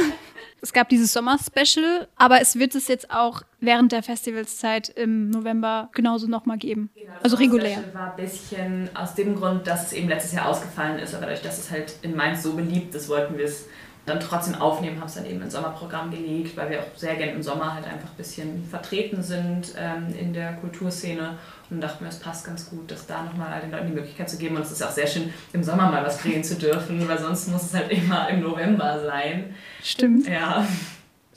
[0.64, 5.90] Es gab dieses Sommer-Special, aber es wird es jetzt auch während der Festivalszeit im November
[5.92, 6.92] genauso nochmal geben.
[6.94, 7.80] Genau, also regulär.
[7.84, 11.26] Das war ein bisschen aus dem Grund, dass es eben letztes Jahr ausgefallen ist, aber
[11.26, 13.66] dadurch, dass es halt in Mainz so beliebt ist, wollten wir es
[14.06, 17.34] dann trotzdem aufnehmen, haben es dann eben ins Sommerprogramm gelegt, weil wir auch sehr gerne
[17.34, 21.38] im Sommer halt einfach ein bisschen vertreten sind ähm, in der Kulturszene
[21.72, 24.38] und dachten wir, es passt ganz gut, das da nochmal den Leuten die Möglichkeit zu
[24.38, 27.18] geben und es ist auch sehr schön, im Sommer mal was drehen zu dürfen, weil
[27.18, 29.56] sonst muss es halt immer im November sein.
[29.82, 30.28] Stimmt.
[30.28, 30.68] Ja.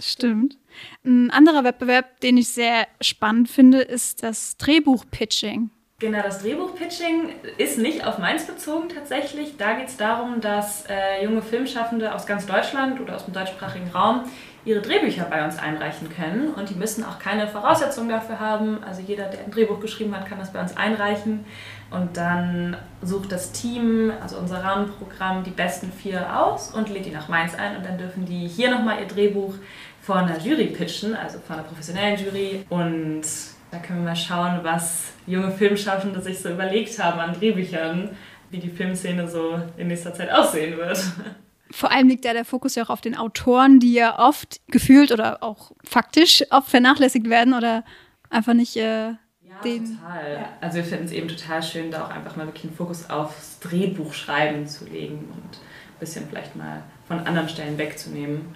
[0.01, 0.59] Stimmt.
[1.05, 5.71] Ein anderer Wettbewerb, den ich sehr spannend finde, ist das Drehbuch-Pitching.
[6.01, 9.57] Genau, das Drehbuch-Pitching ist nicht auf Mainz bezogen tatsächlich.
[9.57, 13.89] Da geht es darum, dass äh, junge Filmschaffende aus ganz Deutschland oder aus dem deutschsprachigen
[13.91, 14.25] Raum
[14.65, 16.55] ihre Drehbücher bei uns einreichen können.
[16.55, 18.83] Und die müssen auch keine Voraussetzungen dafür haben.
[18.85, 21.45] Also jeder, der ein Drehbuch geschrieben hat, kann das bei uns einreichen.
[21.91, 27.11] Und dann sucht das Team, also unser Rahmenprogramm, die besten vier aus und lädt die
[27.11, 27.77] nach Mainz ein.
[27.77, 29.55] Und dann dürfen die hier nochmal ihr Drehbuch
[30.01, 32.65] vor einer Jury pitchen, also vor einer professionellen Jury.
[32.71, 33.23] Und
[33.71, 38.11] da können wir mal schauen, was junge Filmschaffende sich so überlegt haben an Drehbüchern,
[38.51, 40.99] wie die Filmszene so in nächster Zeit aussehen wird.
[41.75, 45.11] Vor allem liegt ja der Fokus ja auch auf den Autoren, die ja oft gefühlt
[45.11, 47.85] oder auch faktisch oft vernachlässigt werden oder
[48.31, 49.17] einfach nicht äh, ja,
[49.65, 49.99] den.
[49.99, 50.33] Total.
[50.35, 50.49] Ja.
[50.61, 53.59] Also wir finden es eben total schön, da auch einfach mal wirklich einen Fokus aufs
[53.59, 58.55] Drehbuchschreiben zu legen und ein bisschen vielleicht mal von anderen Stellen wegzunehmen.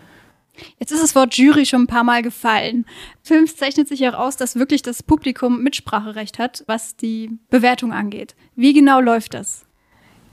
[0.78, 2.87] Jetzt ist das Wort Jury schon ein paar Mal gefallen.
[3.22, 8.37] Films zeichnet sich auch aus, dass wirklich das Publikum Mitspracherecht hat, was die Bewertung angeht.
[8.54, 9.67] Wie genau läuft das?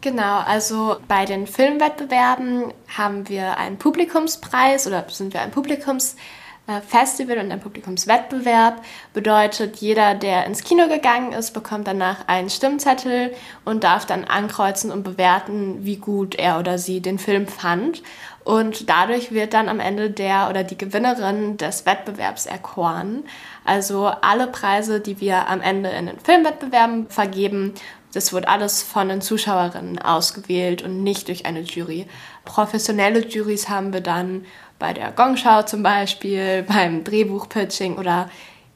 [0.05, 7.51] Genau, also bei den Filmwettbewerben haben wir einen Publikumspreis oder sind wir ein Publikumsfestival und
[7.51, 8.83] ein Publikumswettbewerb.
[9.15, 14.91] Bedeutet, jeder, der ins Kino gegangen ist, bekommt danach einen Stimmzettel und darf dann ankreuzen
[14.91, 18.03] und bewerten, wie gut er oder sie den Film fand.
[18.43, 23.23] Und dadurch wird dann am Ende der oder die Gewinnerin des Wettbewerbs erkoren.
[23.63, 27.73] Also alle Preise, die wir am Ende in den Filmwettbewerben vergeben,
[28.15, 32.07] das wird alles von den Zuschauerinnen ausgewählt und nicht durch eine Jury.
[32.45, 34.45] Professionelle Juries haben wir dann
[34.79, 38.29] bei der Gongschau zum Beispiel, beim Drehbuchpitching oder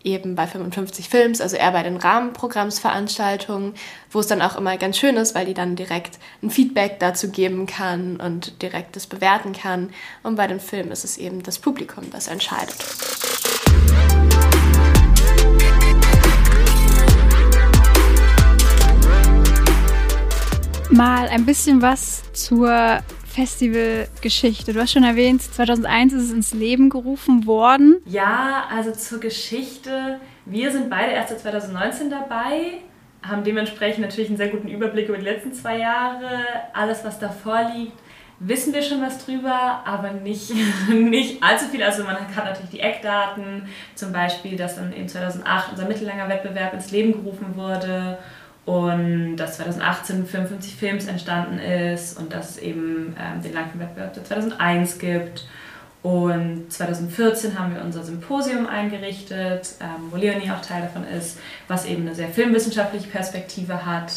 [0.04, 3.73] eben bei 55 Films, also eher bei den Rahmenprogrammsveranstaltungen,
[4.12, 7.30] wo es dann auch immer ganz schön ist, weil die dann direkt ein Feedback dazu
[7.32, 9.89] geben kann und direkt das bewerten kann.
[10.23, 12.78] Und bei den Filmen ist es eben das Publikum, das entscheidet.
[20.91, 24.73] Mal ein bisschen was zur Festivalgeschichte.
[24.73, 27.97] Du hast schon erwähnt, 2001 ist es ins Leben gerufen worden.
[28.06, 30.19] Ja, also zur Geschichte.
[30.45, 32.80] Wir sind beide erst seit 2019 dabei,
[33.21, 36.39] haben dementsprechend natürlich einen sehr guten Überblick über die letzten zwei Jahre.
[36.73, 37.93] Alles, was davor liegt,
[38.39, 40.52] wissen wir schon was drüber, aber nicht,
[40.89, 41.84] nicht allzu viel.
[41.84, 46.73] Also man hat natürlich die Eckdaten, zum Beispiel, dass dann eben 2008 unser mittellanger Wettbewerb
[46.73, 48.17] ins Leben gerufen wurde
[48.69, 54.99] und dass 2018 55 Films entstanden ist und dass es eben ähm, den Langfilmwettbewerb 2001
[54.99, 55.47] gibt.
[56.03, 61.86] Und 2014 haben wir unser Symposium eingerichtet, ähm, wo Leonie auch Teil davon ist, was
[61.86, 64.13] eben eine sehr filmwissenschaftliche Perspektive hat.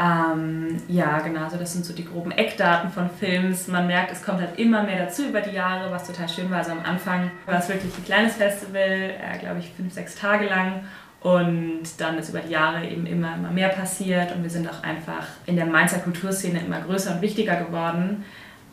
[0.00, 3.68] Ähm, ja, genau, so das sind so die groben Eckdaten von Films.
[3.68, 6.58] Man merkt, es kommt halt immer mehr dazu über die Jahre, was total schön war.
[6.58, 10.46] Also am Anfang war es wirklich ein kleines Festival, äh, glaube ich, fünf, sechs Tage
[10.46, 10.84] lang.
[11.24, 14.82] Und dann ist über die Jahre eben immer, immer mehr passiert und wir sind auch
[14.84, 18.24] einfach in der Mainzer Kulturszene immer größer und wichtiger geworden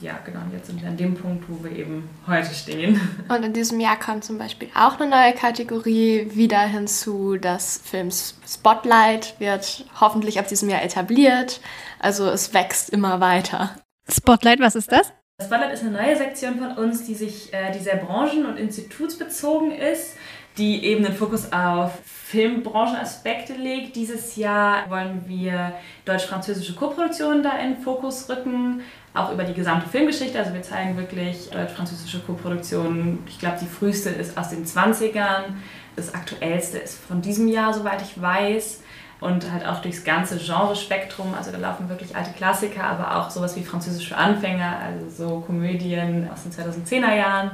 [0.01, 2.99] ja, genau, jetzt sind wir an dem Punkt, wo wir eben heute stehen.
[3.29, 7.37] Und in diesem Jahr kommt zum Beispiel auch eine neue Kategorie wieder hinzu.
[7.37, 11.61] Das Film Spotlight wird hoffentlich ab diesem Jahr etabliert.
[11.99, 13.75] Also es wächst immer weiter.
[14.09, 15.13] Spotlight, was ist das?
[15.41, 19.71] Spotlight ist eine neue Sektion von uns, die sich, äh, die sehr branchen- und institutsbezogen
[19.71, 20.15] ist,
[20.62, 23.95] die eben den Fokus auf Filmbrauchenaspekte legt.
[23.95, 25.74] Dieses Jahr wollen wir
[26.06, 30.38] deutsch-französische Koproduktionen da in Fokus rücken auch über die gesamte Filmgeschichte.
[30.39, 33.24] Also wir zeigen wirklich deutsch-französische Koproduktionen.
[33.28, 35.56] Ich glaube, die früheste ist aus den 20ern.
[35.95, 38.82] Das aktuellste ist von diesem Jahr, soweit ich weiß.
[39.19, 41.34] Und halt auch durchs ganze Genrespektrum.
[41.36, 46.30] Also da laufen wirklich alte Klassiker, aber auch sowas wie französische Anfänger, also so Komödien
[46.32, 47.52] aus den 2010er Jahren.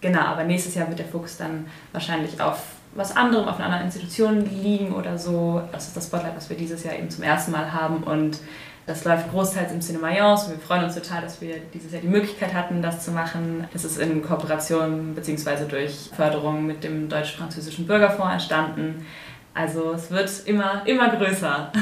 [0.00, 2.62] Genau, aber nächstes Jahr wird der Fokus dann wahrscheinlich auf
[2.94, 5.62] was anderem, auf einer anderen Institution liegen oder so.
[5.72, 8.02] Das ist das Spotlight, was wir dieses Jahr eben zum ersten Mal haben.
[8.02, 8.38] Und
[8.86, 12.00] das läuft großteils im Cinema Mayence und wir freuen uns total, dass wir dieses Jahr
[12.00, 13.68] die Möglichkeit hatten, das zu machen.
[13.74, 15.66] Es ist in Kooperation bzw.
[15.68, 19.04] durch Förderung mit dem Deutsch-Französischen Bürgerfonds entstanden.
[19.52, 21.72] Also es wird immer, immer größer.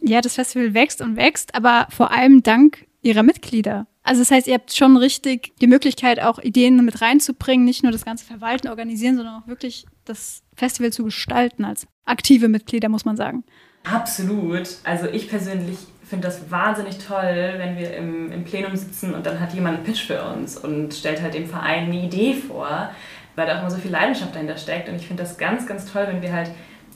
[0.00, 3.86] Ja, das Festival wächst und wächst, aber vor allem dank ihrer Mitglieder.
[4.06, 7.90] Also das heißt, ihr habt schon richtig die Möglichkeit, auch Ideen mit reinzubringen, nicht nur
[7.90, 13.04] das ganze Verwalten, organisieren, sondern auch wirklich das Festival zu gestalten als aktive Mitglieder, muss
[13.04, 13.42] man sagen.
[13.82, 14.68] Absolut.
[14.84, 19.40] Also ich persönlich finde das wahnsinnig toll, wenn wir im, im Plenum sitzen und dann
[19.40, 22.90] hat jemand einen Pitch für uns und stellt halt dem Verein eine Idee vor,
[23.34, 24.88] weil da auch immer so viel Leidenschaft dahinter steckt.
[24.88, 26.52] Und ich finde das ganz, ganz toll, wenn wir halt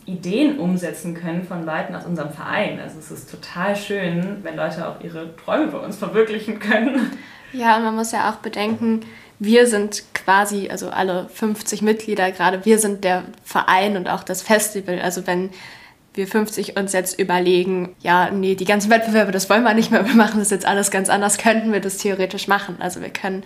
[0.06, 2.80] Ideen umsetzen können von Leuten aus unserem Verein.
[2.80, 7.18] Also es ist total schön, wenn Leute auch ihre Träume bei uns verwirklichen können.
[7.52, 9.00] Ja, und man muss ja auch bedenken,
[9.38, 14.42] wir sind quasi, also alle 50 Mitglieder gerade, wir sind der Verein und auch das
[14.42, 15.00] Festival.
[15.00, 15.50] Also wenn
[16.14, 20.06] wir 50 uns jetzt überlegen, ja, nee, die ganzen Wettbewerbe, das wollen wir nicht mehr,
[20.06, 22.76] wir machen das jetzt alles ganz anders, könnten wir das theoretisch machen.
[22.80, 23.44] Also wir können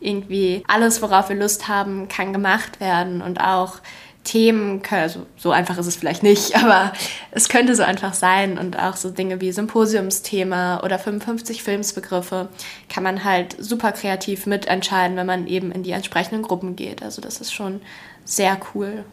[0.00, 3.76] irgendwie alles, worauf wir Lust haben, kann gemacht werden und auch
[4.24, 6.92] Themen, also so einfach ist es vielleicht nicht, aber
[7.30, 12.48] es könnte so einfach sein und auch so Dinge wie Symposiumsthema oder 55 Filmsbegriffe
[12.88, 17.02] kann man halt super kreativ mitentscheiden, wenn man eben in die entsprechenden Gruppen geht.
[17.02, 17.80] Also das ist schon
[18.24, 19.04] sehr cool.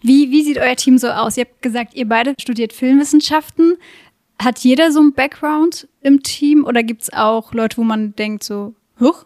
[0.00, 1.36] Wie, wie sieht euer Team so aus?
[1.36, 3.76] Ihr habt gesagt, ihr beide studiert Filmwissenschaften.
[4.40, 8.44] Hat jeder so einen Background im Team oder gibt es auch Leute, wo man denkt
[8.44, 9.24] so, huch?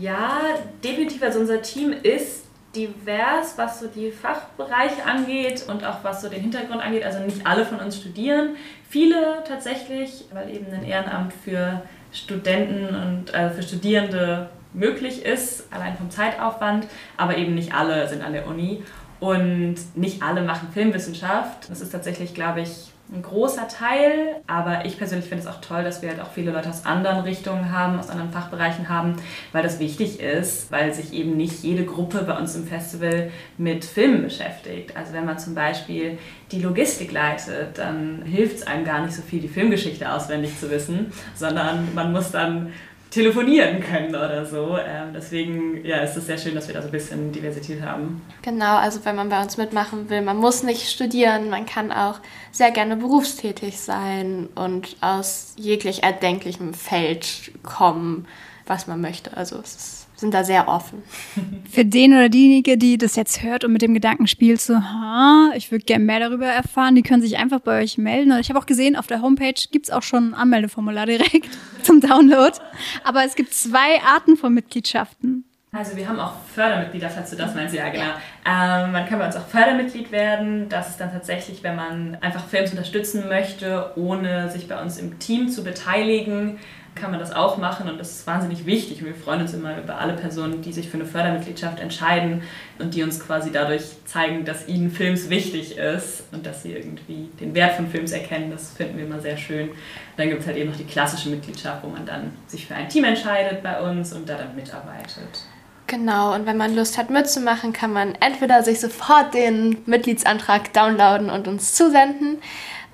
[0.00, 0.40] Ja,
[0.84, 1.22] definitiv.
[1.22, 2.45] Also unser Team ist
[2.76, 7.04] divers, was so die Fachbereiche angeht und auch was so den Hintergrund angeht.
[7.04, 8.56] Also nicht alle von uns studieren.
[8.88, 15.96] Viele tatsächlich, weil eben ein Ehrenamt für Studenten und äh, für Studierende möglich ist, allein
[15.96, 16.86] vom Zeitaufwand,
[17.16, 18.82] aber eben nicht alle sind an der Uni.
[19.18, 21.70] Und nicht alle machen Filmwissenschaft.
[21.70, 24.36] Das ist tatsächlich, glaube ich, ein großer Teil.
[24.46, 27.20] Aber ich persönlich finde es auch toll, dass wir halt auch viele Leute aus anderen
[27.20, 29.16] Richtungen haben, aus anderen Fachbereichen haben,
[29.52, 33.84] weil das wichtig ist, weil sich eben nicht jede Gruppe bei uns im Festival mit
[33.84, 34.96] Filmen beschäftigt.
[34.96, 36.18] Also wenn man zum Beispiel
[36.52, 40.70] die Logistik leitet, dann hilft es einem gar nicht so viel, die Filmgeschichte auswendig zu
[40.70, 42.72] wissen, sondern man muss dann
[43.10, 44.76] telefonieren können oder so.
[44.78, 48.22] Ähm, deswegen ja, ist es sehr schön, dass wir da so ein bisschen Diversität haben.
[48.42, 52.20] Genau, also wenn man bei uns mitmachen will, man muss nicht studieren, man kann auch
[52.52, 58.26] sehr gerne berufstätig sein und aus jeglich erdenklichem Feld kommen,
[58.66, 59.36] was man möchte.
[59.36, 61.02] Also es ist sind da sehr offen.
[61.70, 65.50] Für den oder diejenige, die das jetzt hört und mit dem Gedanken spielt, so, ha,
[65.54, 68.32] ich würde gerne mehr darüber erfahren, die können sich einfach bei euch melden.
[68.32, 71.48] Und ich habe auch gesehen, auf der Homepage gibt es auch schon ein Anmeldeformular direkt
[71.82, 72.56] zum Download.
[73.04, 75.44] Aber es gibt zwei Arten von Mitgliedschaften.
[75.72, 78.04] Also wir haben auch Fördermitglieder, falls du das meinst, ja genau.
[78.46, 80.70] Ähm, man kann bei uns auch Fördermitglied werden.
[80.70, 85.18] Das ist dann tatsächlich, wenn man einfach Films unterstützen möchte, ohne sich bei uns im
[85.18, 86.58] Team zu beteiligen
[86.96, 89.04] kann man das auch machen und das ist wahnsinnig wichtig.
[89.04, 92.42] Wir freuen uns immer über alle Personen, die sich für eine Fördermitgliedschaft entscheiden
[92.78, 97.28] und die uns quasi dadurch zeigen, dass ihnen Films wichtig ist und dass sie irgendwie
[97.38, 98.50] den Wert von Films erkennen.
[98.50, 99.68] Das finden wir immer sehr schön.
[100.16, 102.88] Dann gibt es halt eben noch die klassische Mitgliedschaft, wo man dann sich für ein
[102.88, 105.44] Team entscheidet bei uns und da dann mitarbeitet.
[105.88, 111.30] Genau, und wenn man Lust hat mitzumachen, kann man entweder sich sofort den Mitgliedsantrag downloaden
[111.30, 112.38] und uns zusenden.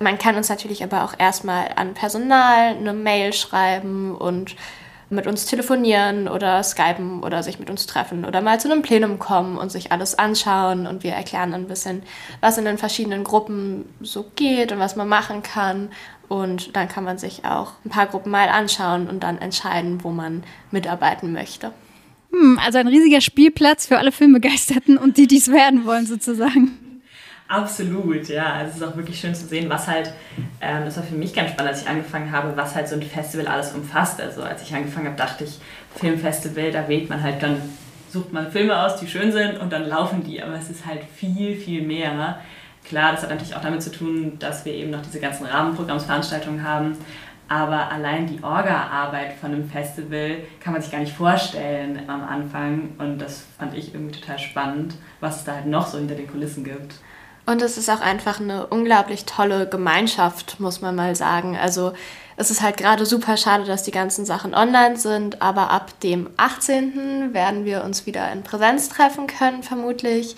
[0.03, 4.55] Man kann uns natürlich aber auch erstmal an Personal eine Mail schreiben und
[5.09, 9.19] mit uns telefonieren oder skypen oder sich mit uns treffen oder mal zu einem Plenum
[9.19, 12.03] kommen und sich alles anschauen und wir erklären ein bisschen,
[12.41, 15.89] was in den verschiedenen Gruppen so geht und was man machen kann.
[16.27, 20.09] Und dann kann man sich auch ein paar Gruppen mal anschauen und dann entscheiden, wo
[20.09, 21.71] man mitarbeiten möchte.
[22.31, 26.82] Hm, also ein riesiger Spielplatz für alle Filmbegeisterten und die, die es werden wollen, sozusagen.
[27.47, 28.53] Absolut, ja.
[28.53, 30.11] Also es ist auch wirklich schön zu sehen, was halt,
[30.61, 33.03] ähm, das war für mich ganz spannend, als ich angefangen habe, was halt so ein
[33.03, 34.19] Festival alles umfasst.
[34.21, 35.59] Also als ich angefangen habe, dachte ich,
[35.95, 37.61] Filmfestival, da wählt man halt dann,
[38.09, 40.41] sucht man Filme aus, die schön sind und dann laufen die.
[40.41, 42.39] Aber es ist halt viel, viel mehr.
[42.85, 46.63] Klar, das hat natürlich auch damit zu tun, dass wir eben noch diese ganzen Rahmenprogrammsveranstaltungen
[46.67, 46.97] haben.
[47.49, 52.93] Aber allein die Orga-Arbeit von einem Festival kann man sich gar nicht vorstellen am Anfang.
[52.97, 56.27] Und das fand ich irgendwie total spannend, was es da halt noch so hinter den
[56.27, 56.95] Kulissen gibt.
[57.45, 61.57] Und es ist auch einfach eine unglaublich tolle Gemeinschaft, muss man mal sagen.
[61.57, 61.93] Also
[62.37, 66.29] es ist halt gerade super schade, dass die ganzen Sachen online sind, aber ab dem
[66.37, 67.33] 18.
[67.33, 70.35] werden wir uns wieder in Präsenz treffen können, vermutlich.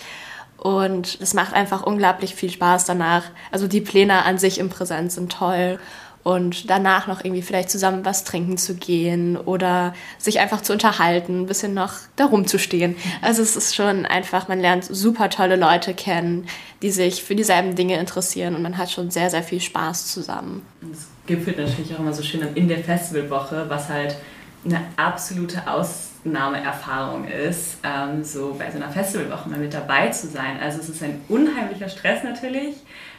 [0.56, 3.24] Und es macht einfach unglaublich viel Spaß danach.
[3.52, 5.78] Also die Pläne an sich in Präsenz sind toll
[6.26, 11.42] und danach noch irgendwie vielleicht zusammen was trinken zu gehen oder sich einfach zu unterhalten,
[11.42, 12.96] ein bisschen noch darum zu stehen.
[13.22, 16.46] Also es ist schon einfach, man lernt super tolle Leute kennen,
[16.82, 20.66] die sich für dieselben Dinge interessieren und man hat schon sehr, sehr viel Spaß zusammen.
[20.92, 24.16] Es gipfelt natürlich auch immer so schön in der Festivalwoche, was halt
[24.64, 30.58] eine absolute Ausnahmeerfahrung ist, ähm, so bei so einer Festivalwoche mal mit dabei zu sein.
[30.60, 32.74] Also es ist ein unheimlicher Stress natürlich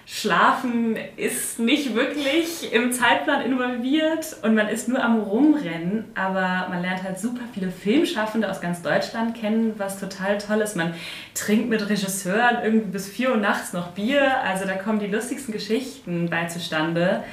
[0.09, 6.81] Schlafen ist nicht wirklich im Zeitplan involviert und man ist nur am Rumrennen, aber man
[6.81, 10.77] lernt halt super viele Filmschaffende aus ganz Deutschland kennen, was total toll ist.
[10.77, 10.93] Man
[11.33, 15.51] trinkt mit Regisseuren irgendwie bis 4 Uhr nachts noch Bier, also da kommen die lustigsten
[15.51, 17.25] Geschichten bei zustande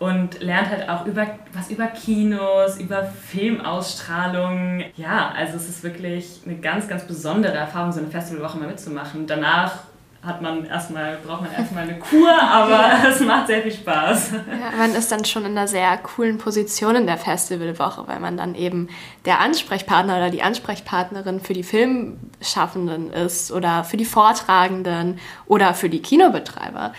[0.00, 4.82] und lernt halt auch über was über Kinos, über Filmausstrahlung.
[4.96, 9.28] Ja, also es ist wirklich eine ganz, ganz besondere Erfahrung, so eine Festivalwoche mal mitzumachen.
[9.28, 9.84] Danach
[10.22, 14.32] hat man erstmal, braucht man erstmal eine Kur, aber es macht sehr viel Spaß.
[14.32, 18.36] Ja, man ist dann schon in einer sehr coolen Position in der Festivalwoche, weil man
[18.36, 18.88] dann eben
[19.24, 25.88] der Ansprechpartner oder die Ansprechpartnerin für die Filmschaffenden ist oder für die Vortragenden oder für
[25.88, 26.92] die Kinobetreiber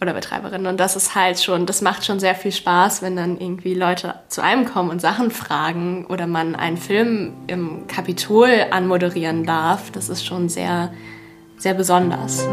[0.00, 0.66] oder Betreiberinnen.
[0.66, 4.14] Und das ist halt schon, das macht schon sehr viel Spaß, wenn dann irgendwie Leute
[4.28, 9.90] zu einem kommen und Sachen fragen oder man einen Film im Kapitol anmoderieren darf.
[9.90, 10.92] Das ist schon sehr
[11.58, 12.46] sehr besonders.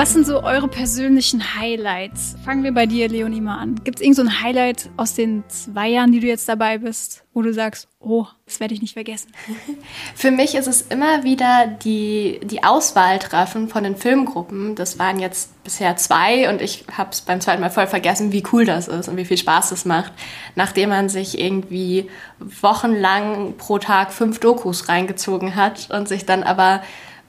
[0.00, 2.34] Was sind so eure persönlichen Highlights?
[2.42, 3.74] Fangen wir bei dir, Leonie, mal an.
[3.84, 7.22] Gibt es irgend so ein Highlight aus den zwei Jahren, die du jetzt dabei bist,
[7.34, 9.30] wo du sagst, oh, das werde ich nicht vergessen?
[10.14, 14.74] Für mich ist es immer wieder die, die Auswahltreffen von den Filmgruppen.
[14.74, 18.42] Das waren jetzt bisher zwei und ich habe es beim zweiten Mal voll vergessen, wie
[18.54, 20.14] cool das ist und wie viel Spaß das macht,
[20.54, 22.08] nachdem man sich irgendwie
[22.38, 26.80] wochenlang pro Tag fünf Dokus reingezogen hat und sich dann aber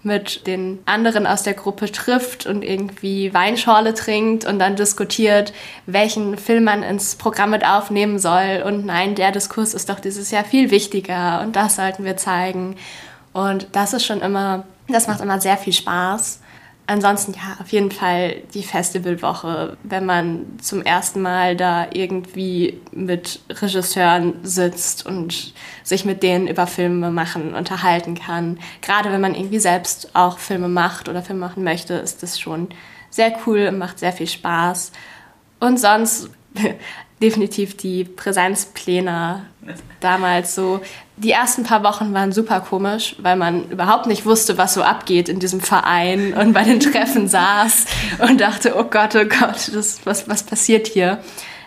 [0.03, 5.53] mit den anderen aus der Gruppe trifft und irgendwie Weinschorle trinkt und dann diskutiert,
[5.85, 8.63] welchen Film man ins Programm mit aufnehmen soll.
[8.65, 12.75] Und nein, der Diskurs ist doch dieses Jahr viel wichtiger und das sollten wir zeigen.
[13.33, 16.39] Und das ist schon immer, das macht immer sehr viel Spaß
[16.87, 23.39] ansonsten ja, auf jeden Fall die Festivalwoche, wenn man zum ersten Mal da irgendwie mit
[23.49, 28.59] Regisseuren sitzt und sich mit denen über Filme machen unterhalten kann.
[28.81, 32.69] Gerade wenn man irgendwie selbst auch Filme macht oder Filme machen möchte, ist das schon
[33.09, 34.91] sehr cool und macht sehr viel Spaß.
[35.59, 36.29] Und sonst
[37.21, 39.45] definitiv die Präsenzpläne
[39.99, 40.81] damals so.
[41.23, 45.29] Die ersten paar Wochen waren super komisch, weil man überhaupt nicht wusste, was so abgeht
[45.29, 47.85] in diesem Verein und bei den Treffen saß
[48.27, 51.19] und dachte, oh Gott, oh Gott, das, was, was passiert hier?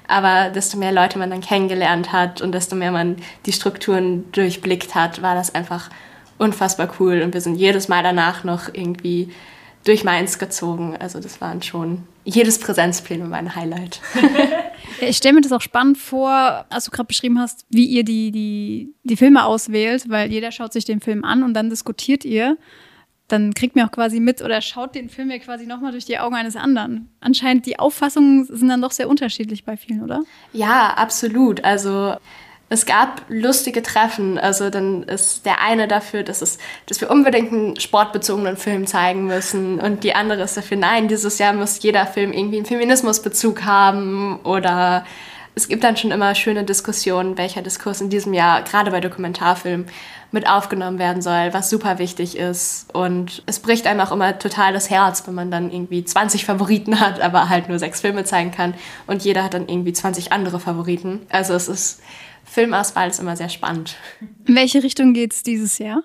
[0.08, 3.14] Aber desto mehr Leute man dann kennengelernt hat und desto mehr man
[3.46, 5.88] die Strukturen durchblickt hat, war das einfach
[6.36, 7.22] unfassbar cool.
[7.22, 9.32] Und wir sind jedes Mal danach noch irgendwie
[9.84, 10.96] durch Mainz gezogen.
[10.98, 14.00] Also das waren schon jedes Präsenzplenum mein Highlight.
[15.00, 18.30] ich stelle mir das auch spannend vor, als du gerade beschrieben hast, wie ihr die,
[18.30, 22.56] die, die Filme auswählt, weil jeder schaut sich den Film an und dann diskutiert ihr.
[23.28, 26.18] dann kriegt mir auch quasi mit oder schaut den Film ja quasi nochmal durch die
[26.18, 27.08] Augen eines anderen.
[27.20, 30.22] Anscheinend die Auffassungen sind dann doch sehr unterschiedlich bei vielen, oder?
[30.52, 31.64] Ja, absolut.
[31.64, 32.16] Also
[32.74, 34.38] es gab lustige Treffen.
[34.38, 39.26] Also dann ist der eine dafür, dass, es, dass wir unbedingt einen sportbezogenen Film zeigen
[39.26, 43.64] müssen und die andere ist dafür, nein, dieses Jahr muss jeder Film irgendwie einen Feminismusbezug
[43.64, 45.04] haben oder
[45.56, 49.86] es gibt dann schon immer schöne Diskussionen, welcher Diskurs in diesem Jahr gerade bei Dokumentarfilmen
[50.32, 52.92] mit aufgenommen werden soll, was super wichtig ist.
[52.92, 56.98] Und es bricht einem auch immer total das Herz, wenn man dann irgendwie 20 Favoriten
[56.98, 58.74] hat, aber halt nur sechs Filme zeigen kann
[59.06, 61.24] und jeder hat dann irgendwie 20 andere Favoriten.
[61.30, 62.02] Also es ist,
[62.54, 63.96] Filmauswahl ist immer sehr spannend.
[64.46, 66.04] In welche Richtung geht es dieses Jahr?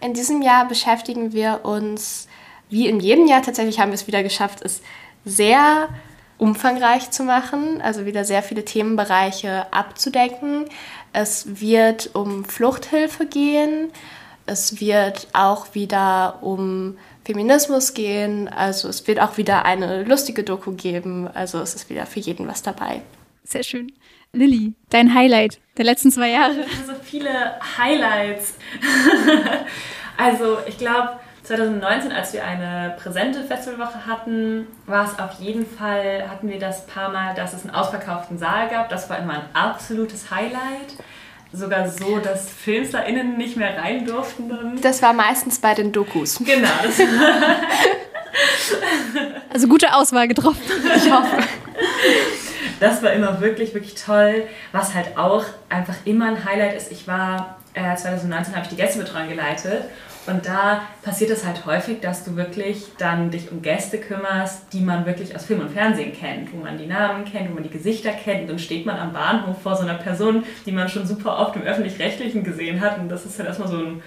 [0.00, 2.26] In diesem Jahr beschäftigen wir uns,
[2.70, 4.80] wie in jedem Jahr tatsächlich haben wir es wieder geschafft, es
[5.26, 5.90] sehr
[6.38, 10.64] umfangreich zu machen, also wieder sehr viele Themenbereiche abzudecken.
[11.12, 13.90] Es wird um Fluchthilfe gehen.
[14.46, 18.48] Es wird auch wieder um Feminismus gehen.
[18.48, 21.28] Also es wird auch wieder eine lustige Doku geben.
[21.28, 23.02] Also es ist wieder für jeden was dabei.
[23.44, 23.92] Sehr schön.
[24.34, 26.64] Lilly, dein Highlight der letzten zwei Jahre.
[26.86, 27.30] So viele
[27.78, 28.54] Highlights.
[30.16, 36.28] also ich glaube, 2019, als wir eine präsente Festivalwoche hatten, war es auf jeden Fall,
[36.28, 38.88] hatten wir das paar Mal, dass es einen ausverkauften Saal gab.
[38.88, 40.94] Das war immer ein absolutes Highlight.
[41.52, 44.48] Sogar so, dass FilmslerInnen nicht mehr rein durften.
[44.48, 44.80] Dann.
[44.80, 46.40] Das war meistens bei den Dokus.
[46.44, 46.68] Genau.
[49.52, 50.62] also gute Auswahl getroffen.
[50.96, 51.36] Ich hoffe.
[52.84, 54.42] Das war immer wirklich, wirklich toll.
[54.72, 58.76] Was halt auch einfach immer ein Highlight ist, ich war, äh, 2019 habe ich die
[58.76, 59.84] Gästebetreuung geleitet
[60.26, 64.82] und da passiert es halt häufig, dass du wirklich dann dich um Gäste kümmerst, die
[64.82, 67.70] man wirklich aus Film und Fernsehen kennt, wo man die Namen kennt, wo man die
[67.70, 68.42] Gesichter kennt.
[68.42, 71.56] Und dann steht man am Bahnhof vor so einer Person, die man schon super oft
[71.56, 72.98] im Öffentlich-Rechtlichen gesehen hat.
[72.98, 74.02] Und das ist halt erstmal so ein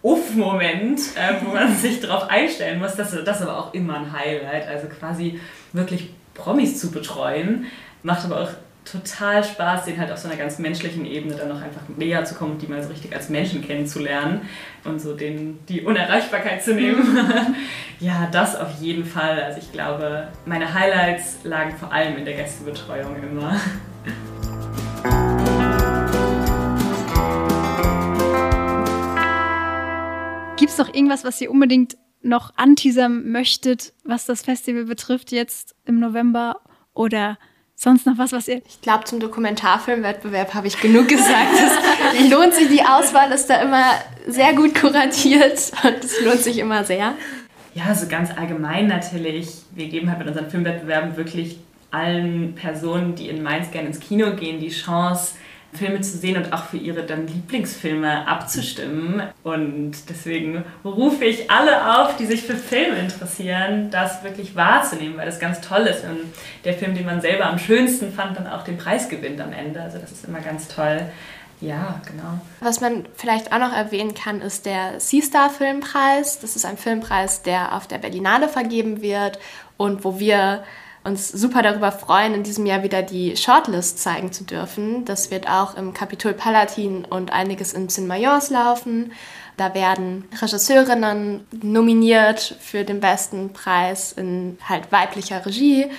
[0.00, 2.96] Uff-Moment, äh, wo man sich darauf einstellen muss.
[2.96, 4.68] Das, das ist aber auch immer ein Highlight.
[4.68, 5.38] Also quasi
[5.74, 7.66] wirklich Promis zu betreuen.
[8.04, 8.48] Macht aber auch
[8.84, 12.34] total Spaß, den halt auf so einer ganz menschlichen Ebene dann noch einfach näher zu
[12.34, 14.40] kommen und die mal so richtig als Menschen kennenzulernen
[14.82, 17.54] und so den, die Unerreichbarkeit zu nehmen.
[18.00, 19.40] ja, das auf jeden Fall.
[19.40, 23.56] Also ich glaube, meine Highlights lagen vor allem in der Gästebetreuung immer.
[30.56, 35.76] Gibt es noch irgendwas, was ihr unbedingt noch anteasern möchtet, was das Festival betrifft jetzt
[35.84, 36.56] im November?
[36.94, 37.38] Oder
[37.84, 38.62] Sonst noch was, was ihr.
[38.68, 41.48] Ich glaube, zum Dokumentarfilmwettbewerb habe ich genug gesagt.
[42.14, 43.90] Es lohnt sich, die Auswahl ist da immer
[44.28, 47.14] sehr gut kuratiert und es lohnt sich immer sehr.
[47.74, 49.62] Ja, so ganz allgemein natürlich.
[49.72, 51.58] Wir geben halt mit unseren Filmwettbewerben wirklich
[51.90, 55.34] allen Personen, die in Mainz gerne ins Kino gehen, die Chance,
[55.74, 59.22] Filme zu sehen und auch für ihre dann Lieblingsfilme abzustimmen.
[59.42, 65.26] Und deswegen rufe ich alle auf, die sich für Filme interessieren, das wirklich wahrzunehmen, weil
[65.26, 66.04] das ganz toll ist.
[66.04, 66.20] Und
[66.64, 69.80] der Film, den man selber am schönsten fand, dann auch den Preis gewinnt am Ende.
[69.80, 71.00] Also das ist immer ganz toll.
[71.62, 72.40] Ja, genau.
[72.60, 76.40] Was man vielleicht auch noch erwähnen kann, ist der Sea-Star Filmpreis.
[76.40, 79.38] Das ist ein Filmpreis, der auf der Berlinale vergeben wird
[79.76, 80.64] und wo wir
[81.04, 85.04] uns super darüber freuen, in diesem Jahr wieder die Shortlist zeigen zu dürfen.
[85.04, 89.12] Das wird auch im Capitol Palatin und einiges in Mayors laufen.
[89.56, 95.90] Da werden Regisseurinnen nominiert für den besten Preis in halt weiblicher Regie.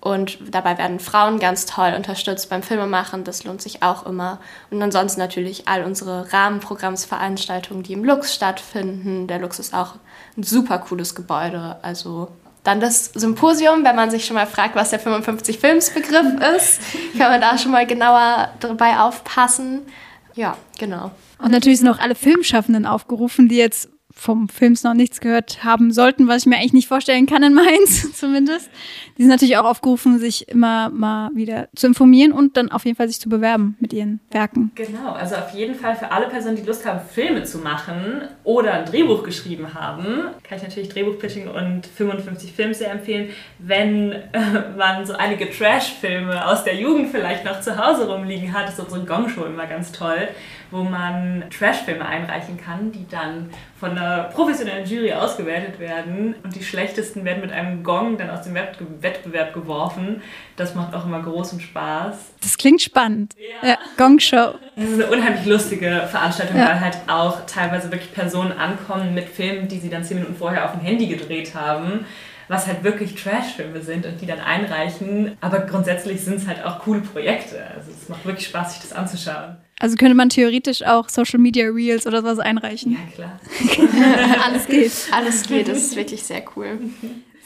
[0.00, 3.24] Und dabei werden Frauen ganz toll unterstützt beim Filmemachen.
[3.24, 4.38] Das lohnt sich auch immer.
[4.70, 9.26] Und ansonsten natürlich all unsere Rahmenprogrammsveranstaltungen, die im Lux stattfinden.
[9.26, 9.94] Der Lux ist auch
[10.36, 11.78] ein super cooles Gebäude.
[11.82, 12.28] Also
[12.66, 16.80] dann das Symposium, wenn man sich schon mal fragt, was der 55 Films Begriff ist,
[17.18, 19.82] kann man da schon mal genauer dabei aufpassen.
[20.34, 21.12] Ja, genau.
[21.38, 23.88] Und natürlich sind auch alle Filmschaffenden aufgerufen, die jetzt
[24.18, 27.52] vom Films noch nichts gehört haben sollten, was ich mir eigentlich nicht vorstellen kann in
[27.54, 28.70] Mainz zumindest.
[29.18, 32.96] Die sind natürlich auch aufgerufen, sich immer mal wieder zu informieren und dann auf jeden
[32.96, 34.72] Fall sich zu bewerben mit ihren Werken.
[34.74, 38.72] Genau, also auf jeden Fall für alle Personen, die Lust haben, Filme zu machen oder
[38.72, 43.28] ein Drehbuch geschrieben haben, kann ich natürlich Drehbuchpitching und 55 Filme sehr empfehlen.
[43.58, 44.20] Wenn äh,
[44.76, 49.04] man so einige Trash-Filme aus der Jugend vielleicht noch zu Hause rumliegen hat, ist unsere
[49.04, 50.28] Gong-Show immer ganz toll
[50.70, 56.62] wo man Trashfilme einreichen kann, die dann von einer professionellen Jury ausgewertet werden und die
[56.62, 60.22] schlechtesten werden mit einem Gong dann aus dem Wettbewerb geworfen.
[60.56, 62.16] Das macht auch immer großen Spaß.
[62.40, 63.34] Das klingt spannend.
[63.62, 63.70] Ja.
[63.70, 64.54] ja Gong Show.
[64.76, 66.68] Das ist eine unheimlich lustige Veranstaltung, ja.
[66.68, 70.64] weil halt auch teilweise wirklich Personen ankommen mit Filmen, die sie dann zehn Minuten vorher
[70.64, 72.04] auf dem Handy gedreht haben
[72.48, 75.36] was halt wirklich Trash-Filme sind und die dann einreichen.
[75.40, 77.64] Aber grundsätzlich sind es halt auch coole Projekte.
[77.74, 79.56] Also es macht wirklich Spaß, sich das anzuschauen.
[79.78, 82.92] Also könnte man theoretisch auch Social Media Reels oder sowas einreichen.
[82.92, 83.40] Ja, klar.
[84.44, 84.92] Alles geht.
[85.12, 86.78] Alles geht, das ist wirklich sehr cool.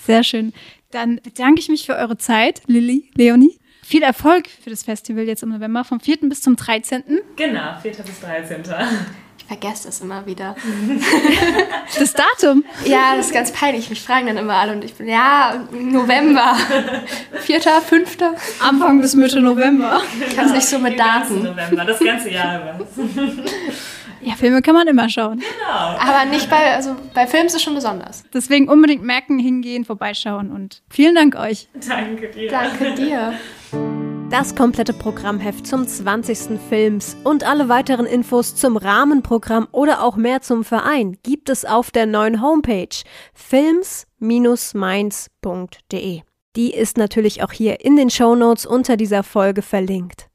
[0.05, 0.53] Sehr schön.
[0.92, 3.59] Dann bedanke ich mich für eure Zeit, Lilly, Leonie.
[3.82, 6.18] Viel Erfolg für das Festival jetzt im November, vom 4.
[6.22, 7.03] bis zum 13.
[7.34, 7.90] Genau, 4.
[7.90, 8.62] bis 13.
[9.51, 10.55] Ich vergesse das immer wieder.
[11.98, 12.64] Das Datum.
[12.84, 13.90] Ja, das ist ganz peinlich.
[13.90, 16.57] Mich fragen dann immer alle und ich bin, ja, November.
[17.40, 18.34] Vierter, fünfter.
[18.61, 20.01] Anfang bis Mitte November.
[20.30, 21.42] Ich habe es nicht so mit Daten.
[21.42, 22.86] November, das ganze Jahr über.
[24.20, 25.38] Ja, Filme kann man immer schauen.
[25.40, 25.98] Genau.
[25.98, 28.22] Aber nicht bei, also bei Filmen ist es schon besonders.
[28.32, 31.68] Deswegen unbedingt merken, hingehen, vorbeischauen und vielen Dank euch.
[31.88, 32.51] Danke dir.
[32.51, 33.34] Danke dir.
[34.31, 36.61] Das komplette Programmheft zum 20.
[36.68, 41.91] Films und alle weiteren Infos zum Rahmenprogramm oder auch mehr zum Verein gibt es auf
[41.91, 42.87] der neuen Homepage
[43.35, 46.20] films-mainz.de.
[46.55, 50.28] Die ist natürlich auch hier in den Shownotes unter dieser Folge verlinkt.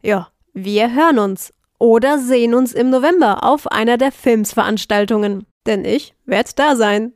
[0.00, 5.44] Ja, wir hören uns oder sehen uns im November auf einer der Filmsveranstaltungen.
[5.66, 7.12] Denn ich werde da sein.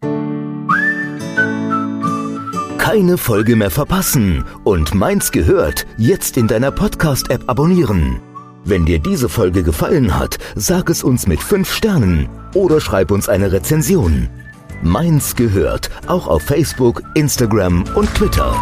[2.80, 8.20] Keine Folge mehr verpassen und Mainz gehört jetzt in deiner Podcast-App abonnieren.
[8.64, 13.28] Wenn dir diese Folge gefallen hat, sag es uns mit 5 Sternen oder schreib uns
[13.28, 14.30] eine Rezension.
[14.82, 18.56] Mainz gehört auch auf Facebook, Instagram und Twitter.